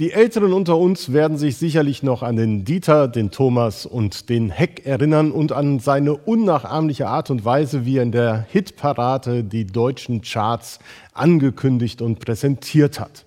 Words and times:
Die 0.00 0.10
Älteren 0.10 0.52
unter 0.52 0.76
uns 0.76 1.12
werden 1.12 1.38
sich 1.38 1.56
sicherlich 1.56 2.02
noch 2.02 2.24
an 2.24 2.34
den 2.34 2.64
Dieter, 2.64 3.06
den 3.06 3.30
Thomas 3.30 3.86
und 3.86 4.28
den 4.28 4.50
Heck 4.50 4.84
erinnern 4.84 5.30
und 5.30 5.52
an 5.52 5.78
seine 5.78 6.14
unnachahmliche 6.16 7.06
Art 7.06 7.30
und 7.30 7.44
Weise, 7.44 7.86
wie 7.86 7.98
er 7.98 8.02
in 8.02 8.10
der 8.10 8.44
Hitparade 8.50 9.44
die 9.44 9.64
deutschen 9.64 10.20
Charts 10.20 10.80
angekündigt 11.12 12.02
und 12.02 12.18
präsentiert 12.18 12.98
hat. 12.98 13.24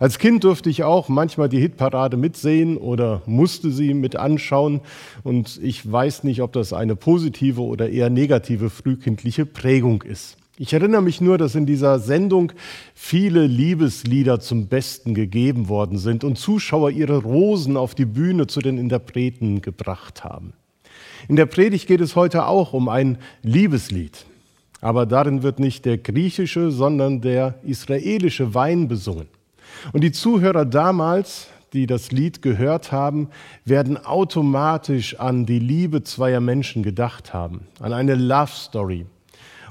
Als 0.00 0.18
Kind 0.18 0.42
durfte 0.42 0.70
ich 0.70 0.82
auch 0.82 1.08
manchmal 1.08 1.48
die 1.48 1.60
Hitparade 1.60 2.16
mitsehen 2.16 2.78
oder 2.78 3.22
musste 3.26 3.70
sie 3.70 3.94
mit 3.94 4.16
anschauen. 4.16 4.80
Und 5.22 5.60
ich 5.62 5.88
weiß 5.88 6.24
nicht, 6.24 6.42
ob 6.42 6.52
das 6.52 6.72
eine 6.72 6.96
positive 6.96 7.62
oder 7.62 7.90
eher 7.90 8.10
negative 8.10 8.70
frühkindliche 8.70 9.46
Prägung 9.46 10.02
ist. 10.02 10.37
Ich 10.60 10.72
erinnere 10.72 11.02
mich 11.02 11.20
nur, 11.20 11.38
dass 11.38 11.54
in 11.54 11.66
dieser 11.66 12.00
Sendung 12.00 12.52
viele 12.92 13.46
Liebeslieder 13.46 14.40
zum 14.40 14.66
Besten 14.66 15.14
gegeben 15.14 15.68
worden 15.68 15.98
sind 15.98 16.24
und 16.24 16.36
Zuschauer 16.36 16.90
ihre 16.90 17.18
Rosen 17.18 17.76
auf 17.76 17.94
die 17.94 18.04
Bühne 18.04 18.48
zu 18.48 18.60
den 18.60 18.76
Interpreten 18.76 19.62
gebracht 19.62 20.24
haben. 20.24 20.54
In 21.28 21.36
der 21.36 21.46
Predigt 21.46 21.86
geht 21.86 22.00
es 22.00 22.16
heute 22.16 22.46
auch 22.46 22.72
um 22.72 22.88
ein 22.88 23.18
Liebeslied. 23.42 24.26
Aber 24.80 25.06
darin 25.06 25.44
wird 25.44 25.60
nicht 25.60 25.84
der 25.84 25.96
griechische, 25.96 26.72
sondern 26.72 27.20
der 27.20 27.54
israelische 27.62 28.52
Wein 28.52 28.88
besungen. 28.88 29.28
Und 29.92 30.02
die 30.02 30.12
Zuhörer 30.12 30.64
damals, 30.64 31.48
die 31.72 31.86
das 31.86 32.10
Lied 32.10 32.42
gehört 32.42 32.90
haben, 32.90 33.28
werden 33.64 33.96
automatisch 33.96 35.20
an 35.20 35.46
die 35.46 35.60
Liebe 35.60 36.02
zweier 36.02 36.40
Menschen 36.40 36.82
gedacht 36.82 37.32
haben, 37.32 37.60
an 37.78 37.92
eine 37.92 38.16
Love 38.16 38.50
Story. 38.52 39.06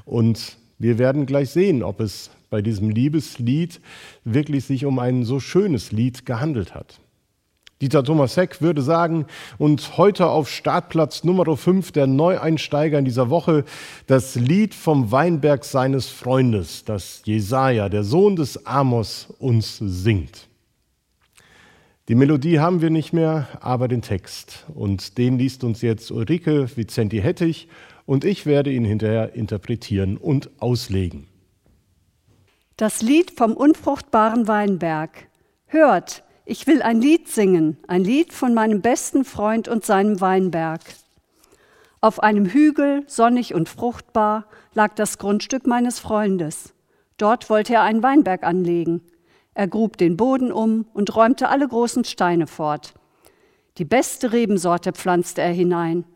Und 0.06 0.56
wir 0.78 0.98
werden 0.98 1.26
gleich 1.26 1.50
sehen, 1.50 1.82
ob 1.82 2.00
es 2.00 2.30
bei 2.50 2.62
diesem 2.62 2.90
Liebeslied 2.90 3.80
wirklich 4.24 4.64
sich 4.64 4.84
um 4.84 4.98
ein 4.98 5.24
so 5.24 5.40
schönes 5.40 5.92
Lied 5.92 6.24
gehandelt 6.24 6.74
hat. 6.74 7.00
Dieter 7.80 8.02
Thomas 8.02 8.36
Heck 8.36 8.60
würde 8.60 8.82
sagen, 8.82 9.26
und 9.56 9.98
heute 9.98 10.26
auf 10.26 10.50
Startplatz 10.50 11.22
Nummer 11.22 11.56
5 11.56 11.92
der 11.92 12.08
Neueinsteiger 12.08 12.98
in 12.98 13.04
dieser 13.04 13.30
Woche 13.30 13.64
das 14.08 14.34
Lied 14.34 14.74
vom 14.74 15.12
Weinberg 15.12 15.64
seines 15.64 16.08
Freundes, 16.08 16.84
das 16.84 17.22
Jesaja, 17.24 17.88
der 17.88 18.02
Sohn 18.02 18.34
des 18.34 18.66
Amos, 18.66 19.28
uns 19.38 19.78
singt. 19.78 20.48
Die 22.08 22.16
Melodie 22.16 22.58
haben 22.58 22.80
wir 22.80 22.90
nicht 22.90 23.12
mehr, 23.12 23.46
aber 23.60 23.86
den 23.86 24.02
Text. 24.02 24.64
Und 24.74 25.18
den 25.18 25.38
liest 25.38 25.62
uns 25.62 25.82
jetzt 25.82 26.10
Ulrike 26.10 26.68
Vicenti 26.74 27.20
Hettich 27.20 27.68
und 28.08 28.24
ich 28.24 28.46
werde 28.46 28.72
ihn 28.72 28.86
hinterher 28.86 29.34
interpretieren 29.34 30.16
und 30.16 30.48
auslegen. 30.62 31.28
Das 32.78 33.02
Lied 33.02 33.32
vom 33.32 33.52
unfruchtbaren 33.52 34.48
Weinberg. 34.48 35.28
Hört, 35.66 36.24
ich 36.46 36.66
will 36.66 36.80
ein 36.80 37.02
Lied 37.02 37.28
singen, 37.28 37.76
ein 37.86 38.02
Lied 38.02 38.32
von 38.32 38.54
meinem 38.54 38.80
besten 38.80 39.26
Freund 39.26 39.68
und 39.68 39.84
seinem 39.84 40.22
Weinberg. 40.22 40.80
Auf 42.00 42.22
einem 42.22 42.46
Hügel, 42.46 43.04
sonnig 43.08 43.52
und 43.52 43.68
fruchtbar, 43.68 44.46
lag 44.72 44.94
das 44.94 45.18
Grundstück 45.18 45.66
meines 45.66 45.98
Freundes. 45.98 46.72
Dort 47.18 47.50
wollte 47.50 47.74
er 47.74 47.82
einen 47.82 48.02
Weinberg 48.02 48.42
anlegen. 48.42 49.02
Er 49.52 49.68
grub 49.68 49.98
den 49.98 50.16
Boden 50.16 50.50
um 50.50 50.86
und 50.94 51.14
räumte 51.14 51.50
alle 51.50 51.68
großen 51.68 52.04
Steine 52.04 52.46
fort. 52.46 52.94
Die 53.76 53.84
beste 53.84 54.32
Rebensorte 54.32 54.92
pflanzte 54.94 55.42
er 55.42 55.52
hinein. 55.52 56.06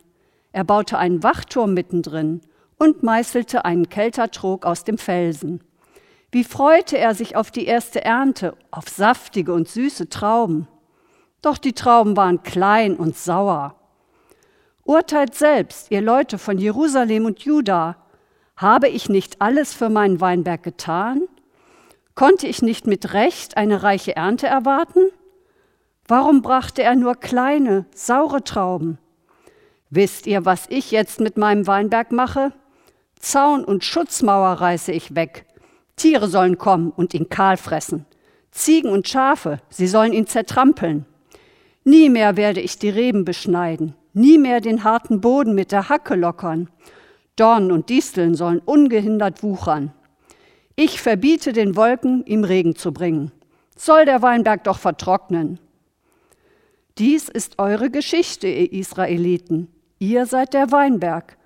Er 0.53 0.63
baute 0.63 0.97
einen 0.97 1.23
Wachturm 1.23 1.73
mittendrin 1.73 2.41
und 2.77 3.03
meißelte 3.03 3.65
einen 3.65 3.89
Keltertrog 3.89 4.65
aus 4.65 4.83
dem 4.83 4.97
Felsen. 4.97 5.61
Wie 6.31 6.43
freute 6.43 6.97
er 6.97 7.13
sich 7.13 7.35
auf 7.35 7.51
die 7.51 7.65
erste 7.65 8.05
Ernte, 8.05 8.55
auf 8.71 8.87
saftige 8.87 9.53
und 9.53 9.67
süße 9.67 10.09
Trauben. 10.09 10.67
Doch 11.41 11.57
die 11.57 11.73
Trauben 11.73 12.15
waren 12.15 12.41
klein 12.43 12.95
und 12.95 13.17
sauer. 13.17 13.75
Urteilt 14.83 15.35
selbst, 15.35 15.91
ihr 15.91 16.01
Leute 16.01 16.37
von 16.37 16.57
Jerusalem 16.57 17.25
und 17.25 17.39
Juda, 17.41 17.97
habe 18.55 18.89
ich 18.89 19.09
nicht 19.09 19.41
alles 19.41 19.73
für 19.73 19.89
meinen 19.89 20.21
Weinberg 20.21 20.63
getan? 20.63 21.23
Konnte 22.15 22.47
ich 22.47 22.61
nicht 22.61 22.85
mit 22.85 23.13
Recht 23.13 23.57
eine 23.57 23.81
reiche 23.81 24.15
Ernte 24.15 24.47
erwarten? 24.47 25.09
Warum 26.07 26.41
brachte 26.41 26.83
er 26.83 26.95
nur 26.95 27.15
kleine, 27.15 27.85
saure 27.95 28.43
Trauben? 28.43 28.99
Wisst 29.95 30.25
ihr, 30.25 30.43
was 30.43 30.65
ich 30.69 30.89
jetzt 30.89 31.19
mit 31.19 31.37
meinem 31.37 31.67
Weinberg 31.67 32.11
mache? 32.11 32.51
Zaun 33.19 33.63
und 33.63 33.83
Schutzmauer 33.83 34.53
reiße 34.53 34.91
ich 34.91 35.13
weg. 35.13 35.45
Tiere 35.97 36.27
sollen 36.27 36.57
kommen 36.57 36.89
und 36.89 37.13
ihn 37.13 37.29
kahl 37.29 37.57
fressen. 37.57 38.07
Ziegen 38.49 38.89
und 38.89 39.07
Schafe, 39.07 39.59
sie 39.69 39.85
sollen 39.85 40.11
ihn 40.11 40.25
zertrampeln. 40.25 41.05
Nie 41.83 42.09
mehr 42.09 42.37
werde 42.37 42.59
ich 42.59 42.79
die 42.79 42.89
Reben 42.89 43.23
beschneiden, 43.23 43.93
nie 44.13 44.39
mehr 44.39 44.61
den 44.61 44.83
harten 44.83 45.21
Boden 45.21 45.53
mit 45.53 45.71
der 45.71 45.89
Hacke 45.89 46.15
lockern. 46.15 46.71
Dornen 47.35 47.71
und 47.71 47.89
Disteln 47.89 48.33
sollen 48.33 48.61
ungehindert 48.65 49.43
wuchern. 49.43 49.93
Ich 50.75 51.01
verbiete 51.01 51.53
den 51.53 51.75
Wolken, 51.75 52.25
ihm 52.25 52.43
Regen 52.43 52.75
zu 52.75 52.93
bringen. 52.93 53.31
Soll 53.77 54.05
der 54.05 54.23
Weinberg 54.23 54.63
doch 54.63 54.79
vertrocknen. 54.79 55.59
Dies 56.97 57.29
ist 57.29 57.59
eure 57.59 57.91
Geschichte, 57.91 58.47
ihr 58.47 58.73
Israeliten. 58.73 59.67
Ihr 60.03 60.25
seid 60.25 60.53
der 60.53 60.69
Weinberg 60.73 61.37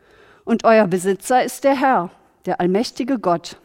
und 0.43 0.63
euer 0.63 0.87
Besitzer 0.87 1.43
ist 1.43 1.63
der 1.63 1.79
Herr, 1.79 2.09
der 2.47 2.59
allmächtige 2.59 3.19
Gott. 3.19 3.57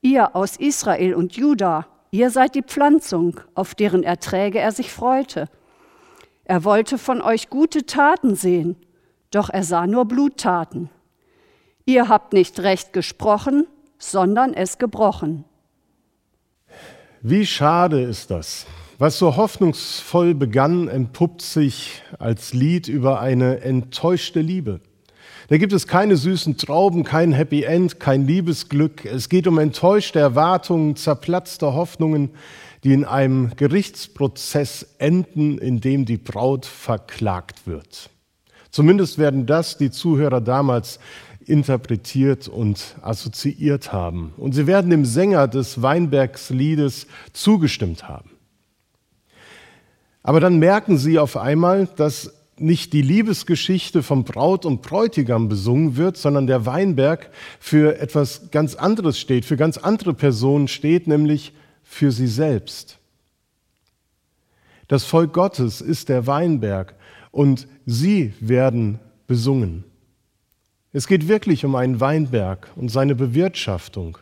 Ihr 0.00 0.34
aus 0.34 0.56
Israel 0.56 1.12
und 1.14 1.36
Juda, 1.36 1.86
ihr 2.10 2.30
seid 2.30 2.54
die 2.54 2.62
Pflanzung, 2.62 3.40
auf 3.54 3.74
deren 3.74 4.04
Erträge 4.04 4.58
er 4.58 4.72
sich 4.72 4.90
freute. 4.90 5.50
Er 6.44 6.64
wollte 6.64 6.96
von 6.96 7.20
euch 7.20 7.50
gute 7.50 7.84
Taten 7.84 8.36
sehen, 8.36 8.74
doch 9.32 9.50
er 9.50 9.64
sah 9.64 9.86
nur 9.86 10.06
Bluttaten. 10.06 10.88
Ihr 11.84 12.08
habt 12.08 12.32
nicht 12.32 12.60
recht 12.60 12.94
gesprochen, 12.94 13.66
sondern 13.98 14.54
es 14.54 14.78
gebrochen. 14.78 15.44
Wie 17.20 17.44
schade 17.44 18.00
ist 18.00 18.30
das, 18.30 18.64
was 18.98 19.18
so 19.18 19.36
hoffnungsvoll 19.36 20.34
begann, 20.34 20.88
entpuppt 20.88 21.40
sich 21.40 22.02
als 22.18 22.52
Lied 22.52 22.88
über 22.88 23.20
eine 23.20 23.60
enttäuschte 23.60 24.40
Liebe. 24.40 24.80
Da 25.48 25.56
gibt 25.56 25.72
es 25.72 25.86
keine 25.86 26.16
süßen 26.16 26.58
Trauben, 26.58 27.04
kein 27.04 27.32
Happy 27.32 27.62
End, 27.62 28.00
kein 28.00 28.26
Liebesglück. 28.26 29.04
Es 29.04 29.28
geht 29.28 29.46
um 29.46 29.58
enttäuschte 29.58 30.18
Erwartungen, 30.18 30.96
zerplatzte 30.96 31.72
Hoffnungen, 31.74 32.30
die 32.84 32.92
in 32.92 33.04
einem 33.04 33.52
Gerichtsprozess 33.56 34.94
enden, 34.98 35.58
in 35.58 35.80
dem 35.80 36.04
die 36.04 36.18
Braut 36.18 36.66
verklagt 36.66 37.66
wird. 37.66 38.10
Zumindest 38.70 39.16
werden 39.16 39.46
das 39.46 39.78
die 39.78 39.90
Zuhörer 39.90 40.40
damals 40.40 40.98
interpretiert 41.46 42.46
und 42.48 42.96
assoziiert 43.00 43.92
haben. 43.92 44.34
Und 44.36 44.52
sie 44.52 44.66
werden 44.66 44.90
dem 44.90 45.04
Sänger 45.06 45.48
des 45.48 45.80
Weinbergsliedes 45.80 47.06
zugestimmt 47.32 48.06
haben. 48.06 48.27
Aber 50.28 50.40
dann 50.40 50.58
merken 50.58 50.98
sie 50.98 51.18
auf 51.18 51.38
einmal, 51.38 51.88
dass 51.96 52.34
nicht 52.58 52.92
die 52.92 53.00
Liebesgeschichte 53.00 54.02
von 54.02 54.24
Braut 54.24 54.66
und 54.66 54.82
Bräutigam 54.82 55.48
besungen 55.48 55.96
wird, 55.96 56.18
sondern 56.18 56.46
der 56.46 56.66
Weinberg 56.66 57.30
für 57.58 57.98
etwas 57.98 58.50
ganz 58.50 58.74
anderes 58.74 59.18
steht, 59.18 59.46
für 59.46 59.56
ganz 59.56 59.78
andere 59.78 60.12
Personen 60.12 60.68
steht, 60.68 61.06
nämlich 61.06 61.54
für 61.82 62.12
sie 62.12 62.26
selbst. 62.26 62.98
Das 64.86 65.04
Volk 65.04 65.32
Gottes 65.32 65.80
ist 65.80 66.10
der 66.10 66.26
Weinberg 66.26 66.94
und 67.30 67.66
sie 67.86 68.34
werden 68.38 68.98
besungen. 69.26 69.84
Es 70.92 71.06
geht 71.06 71.26
wirklich 71.26 71.64
um 71.64 71.74
einen 71.74 72.00
Weinberg 72.00 72.70
und 72.76 72.90
seine 72.90 73.14
Bewirtschaftung. 73.14 74.18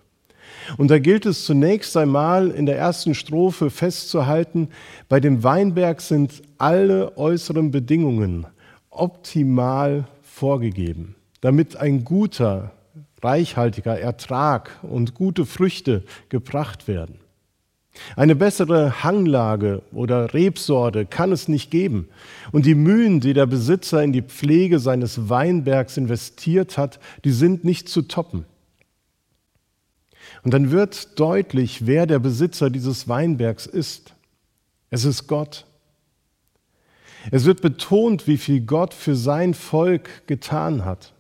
Und 0.77 0.91
da 0.91 0.99
gilt 0.99 1.27
es 1.27 1.45
zunächst 1.45 1.97
einmal 1.97 2.51
in 2.51 2.67
der 2.67 2.77
ersten 2.77 3.15
Strophe 3.15 3.71
festzuhalten, 3.71 4.69
bei 5.09 5.21
dem 5.21 5.43
Weinberg 5.43 6.01
sind 6.01 6.43
alle 6.59 7.17
äußeren 7.17 7.71
Bedingungen 7.71 8.47
optimal 8.91 10.07
vorgegeben, 10.23 11.15
damit 11.41 11.77
ein 11.77 12.05
guter, 12.05 12.73
reichhaltiger 13.23 13.99
Ertrag 13.99 14.71
und 14.83 15.15
gute 15.15 15.47
Früchte 15.47 16.03
gebracht 16.29 16.89
werden. 16.89 17.21
Eine 18.15 18.37
bessere 18.37 19.03
Hanglage 19.03 19.83
oder 19.93 20.35
Rebsorte 20.35 21.07
kann 21.07 21.33
es 21.33 21.49
nicht 21.49 21.71
geben. 21.71 22.09
Und 22.53 22.67
die 22.67 22.75
Mühen, 22.75 23.21
die 23.21 23.33
der 23.33 23.47
Besitzer 23.47 24.03
in 24.03 24.13
die 24.13 24.23
Pflege 24.23 24.79
seines 24.79 25.29
Weinbergs 25.29 25.97
investiert 25.97 26.79
hat, 26.79 27.01
die 27.25 27.31
sind 27.31 27.65
nicht 27.65 27.89
zu 27.89 28.03
toppen. 28.03 28.45
Und 30.47 30.55
dann 30.55 30.71
wird 30.71 31.19
deutlich, 31.19 31.89
wer 31.89 32.07
der 32.07 32.21
Besitzer 32.21 32.71
dieses 32.71 33.09
Weinbergs 33.09 33.67
ist. 33.67 34.15
Es 34.91 35.05
ist 35.05 35.27
Gott. 35.27 35.67
Es 37.33 37.47
wird 37.47 37.63
betont, 37.63 38.29
wie 38.29 38.37
viel 38.37 38.61
Gott 38.61 38.95
für 38.95 39.17
sein 39.17 39.55
Volk 39.55 40.09
getan 40.29 40.85
hat. 40.85 41.15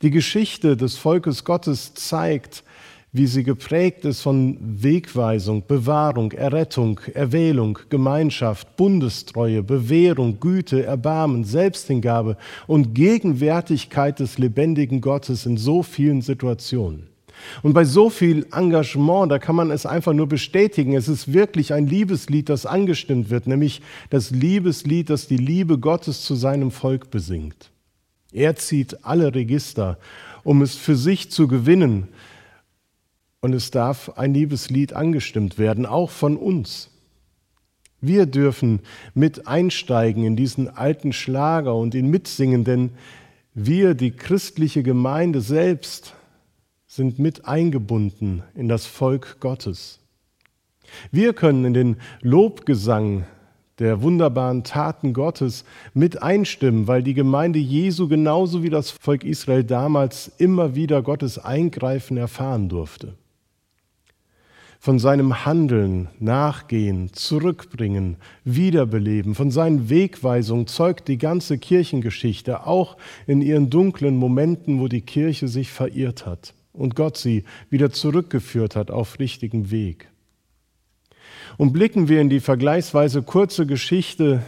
Die 0.00 0.10
Geschichte 0.10 0.78
des 0.78 0.96
Volkes 0.96 1.44
Gottes 1.44 1.92
zeigt, 1.92 2.64
wie 3.12 3.26
sie 3.26 3.42
geprägt 3.42 4.06
ist 4.06 4.22
von 4.22 4.56
Wegweisung, 4.62 5.66
Bewahrung, 5.66 6.32
Errettung, 6.32 6.98
Erwählung, 7.12 7.78
Gemeinschaft, 7.90 8.78
Bundestreue, 8.78 9.62
Bewährung, 9.62 10.40
Güte, 10.40 10.86
Erbarmen, 10.86 11.44
Selbsthingabe 11.44 12.38
und 12.66 12.94
Gegenwärtigkeit 12.94 14.20
des 14.20 14.38
lebendigen 14.38 15.02
Gottes 15.02 15.44
in 15.44 15.58
so 15.58 15.82
vielen 15.82 16.22
Situationen. 16.22 17.14
Und 17.62 17.72
bei 17.72 17.84
so 17.84 18.10
viel 18.10 18.46
Engagement, 18.52 19.30
da 19.30 19.38
kann 19.38 19.56
man 19.56 19.70
es 19.70 19.86
einfach 19.86 20.12
nur 20.12 20.28
bestätigen, 20.28 20.94
es 20.94 21.08
ist 21.08 21.32
wirklich 21.32 21.72
ein 21.72 21.86
Liebeslied, 21.86 22.48
das 22.48 22.66
angestimmt 22.66 23.30
wird, 23.30 23.46
nämlich 23.46 23.82
das 24.10 24.30
Liebeslied, 24.30 25.10
das 25.10 25.26
die 25.26 25.36
Liebe 25.36 25.78
Gottes 25.78 26.22
zu 26.22 26.34
seinem 26.34 26.70
Volk 26.70 27.10
besingt. 27.10 27.70
Er 28.32 28.56
zieht 28.56 29.04
alle 29.04 29.34
Register, 29.34 29.98
um 30.44 30.62
es 30.62 30.74
für 30.74 30.96
sich 30.96 31.30
zu 31.30 31.48
gewinnen. 31.48 32.08
Und 33.40 33.54
es 33.54 33.70
darf 33.70 34.18
ein 34.18 34.34
Liebeslied 34.34 34.92
angestimmt 34.92 35.58
werden, 35.58 35.86
auch 35.86 36.10
von 36.10 36.36
uns. 36.36 36.90
Wir 38.00 38.26
dürfen 38.26 38.80
mit 39.14 39.46
einsteigen 39.46 40.24
in 40.24 40.36
diesen 40.36 40.68
alten 40.68 41.12
Schlager 41.12 41.74
und 41.76 41.94
ihn 41.94 42.10
mitsingen, 42.10 42.64
denn 42.64 42.90
wir, 43.54 43.94
die 43.94 44.10
christliche 44.10 44.82
Gemeinde 44.82 45.40
selbst, 45.40 46.15
sind 46.86 47.18
mit 47.18 47.46
eingebunden 47.46 48.42
in 48.54 48.68
das 48.68 48.86
Volk 48.86 49.40
Gottes. 49.40 49.98
Wir 51.10 51.32
können 51.32 51.64
in 51.64 51.74
den 51.74 51.96
Lobgesang 52.22 53.24
der 53.78 54.00
wunderbaren 54.02 54.64
Taten 54.64 55.12
Gottes 55.12 55.64
mit 55.92 56.22
einstimmen, 56.22 56.86
weil 56.86 57.02
die 57.02 57.14
Gemeinde 57.14 57.58
Jesu 57.58 58.08
genauso 58.08 58.62
wie 58.62 58.70
das 58.70 58.90
Volk 58.90 59.24
Israel 59.24 59.64
damals 59.64 60.32
immer 60.38 60.74
wieder 60.74 61.02
Gottes 61.02 61.38
Eingreifen 61.38 62.16
erfahren 62.16 62.68
durfte. 62.68 63.14
Von 64.78 64.98
seinem 64.98 65.44
Handeln, 65.44 66.08
Nachgehen, 66.20 67.12
Zurückbringen, 67.12 68.16
Wiederbeleben, 68.44 69.34
von 69.34 69.50
seinen 69.50 69.90
Wegweisungen 69.90 70.68
zeugt 70.68 71.08
die 71.08 71.18
ganze 71.18 71.58
Kirchengeschichte, 71.58 72.66
auch 72.66 72.96
in 73.26 73.42
ihren 73.42 73.68
dunklen 73.68 74.16
Momenten, 74.16 74.80
wo 74.80 74.86
die 74.86 75.00
Kirche 75.00 75.48
sich 75.48 75.70
verirrt 75.70 76.24
hat 76.24 76.54
und 76.76 76.94
Gott 76.94 77.16
sie 77.16 77.44
wieder 77.70 77.90
zurückgeführt 77.90 78.76
hat 78.76 78.90
auf 78.90 79.18
richtigen 79.18 79.70
Weg. 79.70 80.08
Und 81.56 81.72
blicken 81.72 82.08
wir 82.08 82.20
in 82.20 82.28
die 82.28 82.40
vergleichsweise 82.40 83.22
kurze 83.22 83.66
Geschichte 83.66 84.42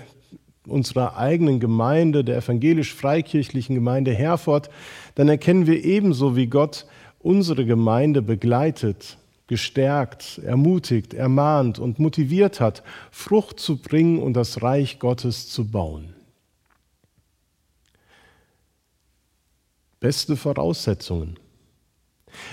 unserer 0.66 1.16
eigenen 1.16 1.60
Gemeinde, 1.60 2.24
der 2.24 2.36
evangelisch-freikirchlichen 2.36 3.74
Gemeinde 3.74 4.12
Herford, 4.12 4.70
dann 5.14 5.28
erkennen 5.28 5.66
wir 5.66 5.84
ebenso, 5.84 6.36
wie 6.36 6.46
Gott 6.46 6.86
unsere 7.18 7.64
Gemeinde 7.64 8.22
begleitet, 8.22 9.18
gestärkt, 9.46 10.38
ermutigt, 10.44 11.14
ermahnt 11.14 11.78
und 11.78 11.98
motiviert 11.98 12.60
hat, 12.60 12.82
Frucht 13.10 13.58
zu 13.58 13.80
bringen 13.80 14.18
und 14.18 14.34
das 14.34 14.62
Reich 14.62 14.98
Gottes 14.98 15.48
zu 15.48 15.70
bauen. 15.70 16.14
Beste 20.00 20.36
Voraussetzungen. 20.36 21.38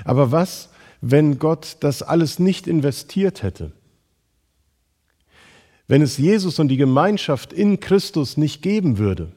Aber 0.04 0.32
was, 0.32 0.70
wenn 1.02 1.40
Gott 1.40 1.78
das 1.82 2.02
alles 2.02 2.40
nicht 2.40 2.68
investiert 2.68 3.44
hätte? 3.44 3.72
Wenn 5.88 6.02
es 6.02 6.18
Jesus 6.18 6.60
und 6.60 6.70
die 6.70 6.78
Gemeinschaft 6.78 7.54
in 7.54 7.80
Christus 7.80 8.38
nicht 8.38 8.62
geben 8.62 8.98
würde? 8.98 9.32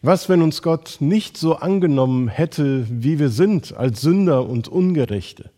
Was, 0.00 0.28
wenn 0.28 0.42
uns 0.42 0.62
Gott 0.62 0.98
nicht 1.00 1.36
so 1.36 1.56
angenommen 1.56 2.28
hätte, 2.28 2.86
wie 2.88 3.18
wir 3.18 3.28
sind, 3.28 3.76
als 3.76 4.00
Sünder 4.00 4.48
und 4.48 4.68
Ungerechte? 4.68 5.50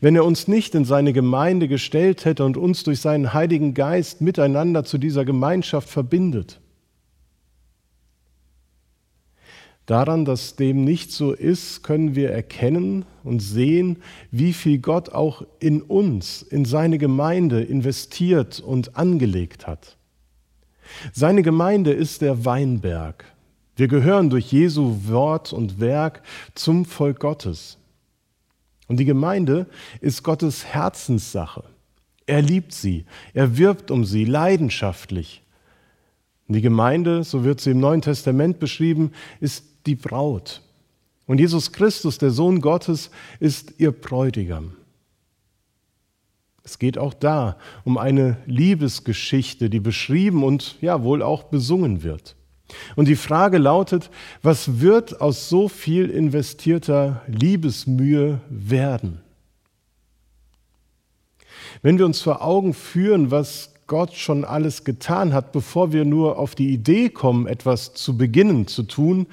Wenn 0.00 0.14
er 0.14 0.24
uns 0.24 0.46
nicht 0.46 0.74
in 0.74 0.84
seine 0.84 1.12
Gemeinde 1.12 1.66
gestellt 1.66 2.24
hätte 2.24 2.44
und 2.44 2.56
uns 2.56 2.84
durch 2.84 3.00
seinen 3.00 3.32
Heiligen 3.32 3.74
Geist 3.74 4.20
miteinander 4.20 4.84
zu 4.84 4.98
dieser 4.98 5.24
Gemeinschaft 5.24 5.88
verbindet? 5.88 6.60
Daran, 9.90 10.24
dass 10.24 10.54
dem 10.54 10.84
nicht 10.84 11.10
so 11.10 11.32
ist, 11.32 11.82
können 11.82 12.14
wir 12.14 12.30
erkennen 12.30 13.04
und 13.24 13.40
sehen, 13.40 13.96
wie 14.30 14.52
viel 14.52 14.78
Gott 14.78 15.08
auch 15.08 15.44
in 15.58 15.82
uns, 15.82 16.42
in 16.42 16.64
seine 16.64 16.96
Gemeinde 16.96 17.60
investiert 17.60 18.60
und 18.60 18.96
angelegt 18.96 19.66
hat. 19.66 19.96
Seine 21.12 21.42
Gemeinde 21.42 21.90
ist 21.90 22.22
der 22.22 22.44
Weinberg. 22.44 23.24
Wir 23.74 23.88
gehören 23.88 24.30
durch 24.30 24.52
Jesu 24.52 24.96
Wort 25.08 25.52
und 25.52 25.80
Werk 25.80 26.22
zum 26.54 26.84
Volk 26.84 27.18
Gottes. 27.18 27.76
Und 28.86 29.00
die 29.00 29.04
Gemeinde 29.06 29.66
ist 30.00 30.22
Gottes 30.22 30.66
Herzenssache. 30.66 31.64
Er 32.26 32.42
liebt 32.42 32.72
sie, 32.72 33.06
er 33.34 33.58
wirbt 33.58 33.90
um 33.90 34.04
sie 34.04 34.24
leidenschaftlich. 34.24 35.42
Und 36.50 36.54
die 36.54 36.62
Gemeinde, 36.62 37.22
so 37.22 37.44
wird 37.44 37.60
sie 37.60 37.70
im 37.70 37.78
Neuen 37.78 38.02
Testament 38.02 38.58
beschrieben, 38.58 39.12
ist 39.38 39.64
die 39.86 39.94
Braut. 39.94 40.62
Und 41.26 41.38
Jesus 41.38 41.70
Christus, 41.70 42.18
der 42.18 42.32
Sohn 42.32 42.60
Gottes, 42.60 43.12
ist 43.38 43.74
ihr 43.78 43.92
Bräutigam. 43.92 44.72
Es 46.64 46.80
geht 46.80 46.98
auch 46.98 47.14
da 47.14 47.56
um 47.84 47.98
eine 47.98 48.36
Liebesgeschichte, 48.46 49.70
die 49.70 49.78
beschrieben 49.78 50.42
und 50.42 50.76
ja 50.80 51.04
wohl 51.04 51.22
auch 51.22 51.44
besungen 51.44 52.02
wird. 52.02 52.34
Und 52.96 53.06
die 53.06 53.14
Frage 53.14 53.58
lautet, 53.58 54.10
was 54.42 54.80
wird 54.80 55.20
aus 55.20 55.48
so 55.48 55.68
viel 55.68 56.10
investierter 56.10 57.22
Liebesmühe 57.28 58.40
werden? 58.48 59.20
Wenn 61.82 61.96
wir 61.96 62.06
uns 62.06 62.20
vor 62.20 62.42
Augen 62.42 62.74
führen, 62.74 63.30
was 63.30 63.72
Gott 63.90 64.14
schon 64.14 64.44
alles 64.44 64.84
getan 64.84 65.34
hat, 65.34 65.50
bevor 65.50 65.92
wir 65.92 66.04
nur 66.04 66.38
auf 66.38 66.54
die 66.54 66.70
Idee 66.70 67.08
kommen, 67.08 67.48
etwas 67.48 67.92
zu 67.92 68.16
beginnen 68.16 68.68
zu 68.68 68.84
tun, 68.84 69.26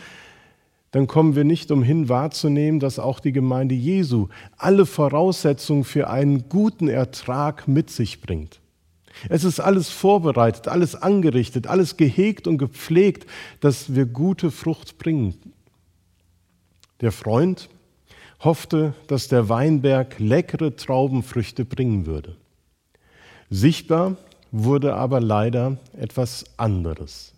dann 0.89 1.05
kommen 1.05 1.35
wir 1.35 1.43
nicht 1.43 1.69
umhin 1.69 2.09
wahrzunehmen, 2.09 2.79
dass 2.79 2.97
auch 2.97 3.19
die 3.19 3.33
Gemeinde 3.33 3.75
Jesu 3.75 4.29
alle 4.57 4.87
Voraussetzungen 4.87 5.83
für 5.83 6.09
einen 6.09 6.49
guten 6.49 6.87
Ertrag 6.87 7.67
mit 7.67 7.91
sich 7.91 8.19
bringt. 8.21 8.59
Es 9.29 9.43
ist 9.43 9.59
alles 9.59 9.89
vorbereitet, 9.89 10.67
alles 10.67 10.95
angerichtet, 10.95 11.67
alles 11.67 11.95
gehegt 11.95 12.47
und 12.47 12.57
gepflegt, 12.57 13.29
dass 13.59 13.93
wir 13.93 14.07
gute 14.07 14.49
Frucht 14.49 14.97
bringen. 14.97 15.35
Der 17.01 17.11
Freund 17.11 17.69
hoffte, 18.39 18.95
dass 19.05 19.27
der 19.27 19.49
Weinberg 19.49 20.17
leckere 20.17 20.75
Traubenfrüchte 20.75 21.63
bringen 21.63 22.07
würde. 22.07 22.37
Sichtbar 23.51 24.17
wurde 24.51 24.95
aber 24.95 25.19
leider 25.19 25.77
etwas 25.97 26.45
anderes. 26.57 27.33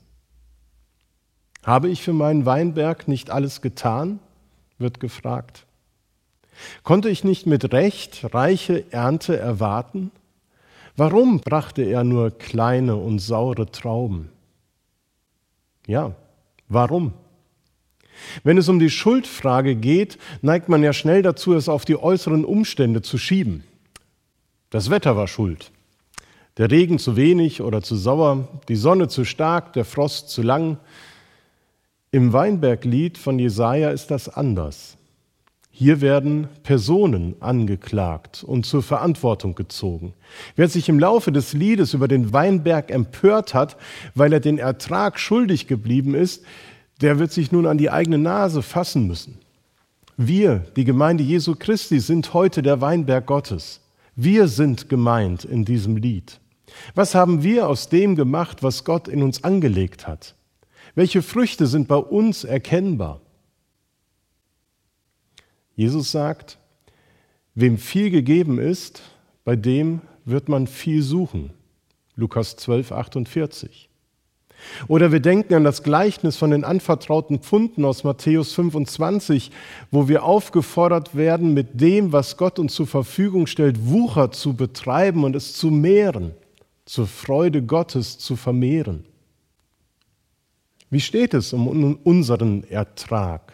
Habe 1.63 1.89
ich 1.89 2.01
für 2.01 2.13
meinen 2.13 2.45
Weinberg 2.45 3.07
nicht 3.07 3.29
alles 3.31 3.61
getan? 3.61 4.19
wird 4.77 4.99
gefragt. 5.01 5.65
Konnte 6.83 7.09
ich 7.09 7.23
nicht 7.23 7.45
mit 7.45 7.73
Recht 7.73 8.33
reiche 8.33 8.91
Ernte 8.91 9.37
erwarten? 9.37 10.11
Warum 10.95 11.41
brachte 11.41 11.83
er 11.83 12.03
nur 12.03 12.31
kleine 12.31 12.95
und 12.95 13.19
saure 13.19 13.71
Trauben? 13.71 14.29
Ja, 15.85 16.15
warum? 16.67 17.13
Wenn 18.43 18.57
es 18.57 18.67
um 18.67 18.79
die 18.79 18.89
Schuldfrage 18.89 19.75
geht, 19.75 20.17
neigt 20.41 20.67
man 20.67 20.83
ja 20.83 20.91
schnell 20.91 21.21
dazu, 21.21 21.53
es 21.53 21.69
auf 21.69 21.85
die 21.85 21.97
äußeren 21.97 22.43
Umstände 22.43 23.01
zu 23.01 23.17
schieben. 23.17 23.63
Das 24.69 24.89
Wetter 24.89 25.15
war 25.15 25.27
schuld. 25.27 25.71
Der 26.59 26.69
Regen 26.69 26.99
zu 26.99 27.15
wenig 27.15 27.61
oder 27.61 27.81
zu 27.81 27.95
sauer, 27.95 28.49
die 28.67 28.75
Sonne 28.75 29.07
zu 29.07 29.23
stark, 29.23 29.71
der 29.71 29.85
Frost 29.85 30.29
zu 30.29 30.41
lang, 30.41 30.77
im 32.11 32.33
Weinberglied 32.33 33.17
von 33.17 33.39
Jesaja 33.39 33.91
ist 33.91 34.11
das 34.11 34.27
anders. 34.27 34.97
Hier 35.71 36.01
werden 36.01 36.49
Personen 36.63 37.35
angeklagt 37.39 38.43
und 38.43 38.65
zur 38.65 38.83
Verantwortung 38.83 39.55
gezogen. 39.55 40.13
Wer 40.57 40.67
sich 40.67 40.89
im 40.89 40.99
Laufe 40.99 41.31
des 41.31 41.53
Liedes 41.53 41.93
über 41.93 42.09
den 42.09 42.33
Weinberg 42.33 42.91
empört 42.91 43.53
hat, 43.53 43.77
weil 44.13 44.33
er 44.33 44.41
den 44.41 44.57
Ertrag 44.57 45.17
schuldig 45.17 45.65
geblieben 45.65 46.13
ist, 46.13 46.43
der 46.99 47.19
wird 47.19 47.31
sich 47.31 47.53
nun 47.53 47.67
an 47.67 47.77
die 47.77 47.89
eigene 47.89 48.17
Nase 48.17 48.63
fassen 48.63 49.07
müssen. 49.07 49.37
Wir, 50.17 50.65
die 50.75 50.83
Gemeinde 50.83 51.23
Jesu 51.23 51.55
Christi, 51.57 52.01
sind 52.01 52.33
heute 52.33 52.61
der 52.61 52.81
Weinberg 52.81 53.27
Gottes. 53.27 53.79
Wir 54.17 54.49
sind 54.49 54.89
gemeint 54.89 55.45
in 55.45 55.63
diesem 55.63 55.95
Lied. 55.95 56.41
Was 56.95 57.15
haben 57.15 57.43
wir 57.43 57.67
aus 57.67 57.89
dem 57.89 58.15
gemacht, 58.15 58.63
was 58.63 58.83
Gott 58.83 59.07
in 59.07 59.23
uns 59.23 59.43
angelegt 59.43 60.07
hat? 60.07 60.35
Welche 60.95 61.21
Früchte 61.21 61.67
sind 61.67 61.87
bei 61.87 61.97
uns 61.97 62.43
erkennbar? 62.43 63.21
Jesus 65.75 66.11
sagt, 66.11 66.57
wem 67.55 67.77
viel 67.77 68.09
gegeben 68.09 68.59
ist, 68.59 69.01
bei 69.45 69.55
dem 69.55 70.01
wird 70.25 70.49
man 70.49 70.67
viel 70.67 71.01
suchen. 71.01 71.51
Lukas 72.15 72.57
12, 72.57 72.91
48. 72.91 73.89
Oder 74.87 75.11
wir 75.11 75.19
denken 75.19 75.53
an 75.53 75.63
das 75.63 75.83
Gleichnis 75.83 76.35
von 76.35 76.51
den 76.51 76.63
anvertrauten 76.63 77.39
Pfunden 77.39 77.85
aus 77.85 78.03
Matthäus 78.03 78.53
25, 78.53 79.51
wo 79.89 80.07
wir 80.07 80.23
aufgefordert 80.23 81.15
werden, 81.15 81.53
mit 81.53 81.79
dem, 81.79 82.11
was 82.11 82.37
Gott 82.37 82.59
uns 82.59 82.73
zur 82.73 82.87
Verfügung 82.87 83.47
stellt, 83.47 83.87
Wucher 83.87 84.31
zu 84.31 84.53
betreiben 84.53 85.23
und 85.23 85.35
es 85.35 85.53
zu 85.53 85.71
mehren, 85.71 86.33
zur 86.89 87.05
Freude 87.05 87.61
Gottes 87.61 88.17
zu 88.17 88.35
vermehren. 88.35 89.05
Wie 90.89 90.99
steht 90.99 91.35
es 91.35 91.53
um 91.53 91.67
unseren 92.03 92.63
Ertrag? 92.63 93.53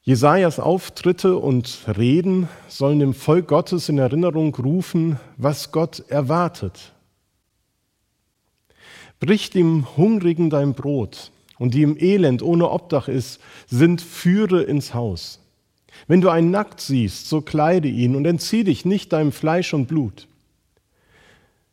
Jesajas 0.00 0.60
Auftritte 0.60 1.36
und 1.36 1.80
Reden 1.98 2.48
sollen 2.68 3.00
dem 3.00 3.12
Volk 3.12 3.48
Gottes 3.48 3.90
in 3.90 3.98
Erinnerung 3.98 4.54
rufen, 4.54 5.20
was 5.36 5.72
Gott 5.72 6.02
erwartet, 6.08 6.94
Brich 9.20 9.50
dem 9.50 9.94
Hungrigen 9.98 10.48
dein 10.48 10.72
Brot 10.72 11.32
und 11.58 11.74
die 11.74 11.82
im 11.82 11.98
Elend 11.98 12.40
ohne 12.40 12.70
Obdach 12.70 13.08
ist, 13.08 13.40
sind 13.66 14.00
Führe 14.00 14.62
ins 14.62 14.94
Haus. 14.94 15.40
Wenn 16.08 16.22
du 16.22 16.30
einen 16.30 16.50
nackt 16.50 16.80
siehst, 16.80 17.28
so 17.28 17.42
kleide 17.42 17.86
ihn 17.86 18.16
und 18.16 18.26
entzieh 18.26 18.64
dich 18.64 18.84
nicht 18.86 19.12
deinem 19.12 19.30
Fleisch 19.30 19.74
und 19.74 19.86
Blut. 19.86 20.26